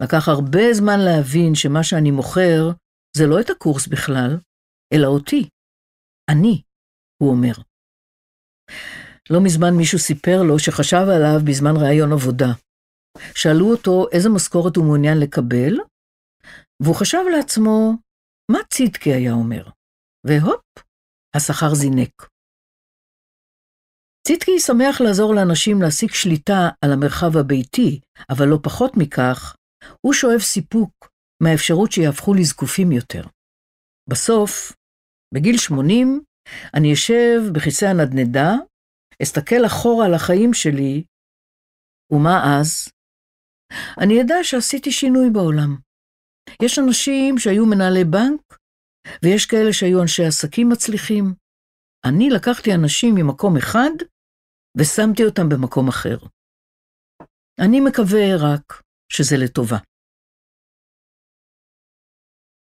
לקח 0.03 0.27
הרבה 0.27 0.73
זמן 0.73 0.99
להבין 0.99 1.55
שמה 1.55 1.83
שאני 1.83 2.11
מוכר 2.11 2.71
זה 3.17 3.27
לא 3.27 3.39
את 3.39 3.49
הקורס 3.49 3.87
בכלל, 3.87 4.37
אלא 4.93 5.07
אותי. 5.07 5.49
אני, 6.31 6.61
הוא 7.21 7.29
אומר. 7.29 7.53
לא 9.29 9.39
מזמן 9.43 9.73
מישהו 9.77 9.99
סיפר 9.99 10.43
לו 10.47 10.59
שחשב 10.59 11.05
עליו 11.15 11.39
בזמן 11.47 11.75
ראיון 11.83 12.11
עבודה. 12.11 12.51
שאלו 13.35 13.71
אותו 13.71 14.05
איזה 14.11 14.29
משכורת 14.29 14.75
הוא 14.75 14.85
מעוניין 14.85 15.17
לקבל, 15.19 15.73
והוא 16.83 16.95
חשב 16.95 17.23
לעצמו, 17.37 17.93
מה 18.51 18.59
צידקי 18.69 19.13
היה 19.13 19.33
אומר? 19.33 19.69
והופ, 20.27 20.65
השכר 21.35 21.75
זינק. 21.75 22.29
צידקי 24.27 24.59
שמח 24.59 25.01
לעזור 25.01 25.35
לאנשים 25.35 25.81
להשיג 25.81 26.09
שליטה 26.11 26.69
על 26.85 26.91
המרחב 26.93 27.37
הביתי, 27.37 27.99
אבל 28.29 28.45
לא 28.45 28.59
פחות 28.63 28.91
מכך, 28.97 29.55
הוא 30.01 30.13
שואב 30.13 30.39
סיפוק 30.39 31.09
מהאפשרות 31.43 31.91
שיהפכו 31.91 32.33
לזקופים 32.33 32.91
יותר. 32.91 33.23
בסוף, 34.09 34.73
בגיל 35.33 35.57
80, 35.57 36.23
אני 36.73 36.93
אשב 36.93 37.41
בכיסא 37.55 37.85
הנדנדה, 37.85 38.49
אסתכל 39.23 39.65
אחורה 39.65 40.05
על 40.05 40.13
החיים 40.13 40.53
שלי, 40.53 41.03
ומה 42.11 42.59
אז? 42.59 42.87
אני 44.01 44.21
אדע 44.21 44.35
שעשיתי 44.43 44.91
שינוי 44.91 45.29
בעולם. 45.33 45.77
יש 46.63 46.79
אנשים 46.79 47.37
שהיו 47.37 47.65
מנהלי 47.65 48.03
בנק, 48.03 48.57
ויש 49.23 49.45
כאלה 49.45 49.73
שהיו 49.73 50.01
אנשי 50.01 50.25
עסקים 50.25 50.69
מצליחים. 50.69 51.25
אני 52.07 52.29
לקחתי 52.29 52.73
אנשים 52.73 53.15
ממקום 53.15 53.57
אחד, 53.57 53.95
ושמתי 54.77 55.23
אותם 55.25 55.49
במקום 55.49 55.87
אחר. 55.87 56.17
אני 57.59 57.79
מקווה 57.79 58.25
רק 58.39 58.81
שזה 59.11 59.35
לטובה. 59.37 59.77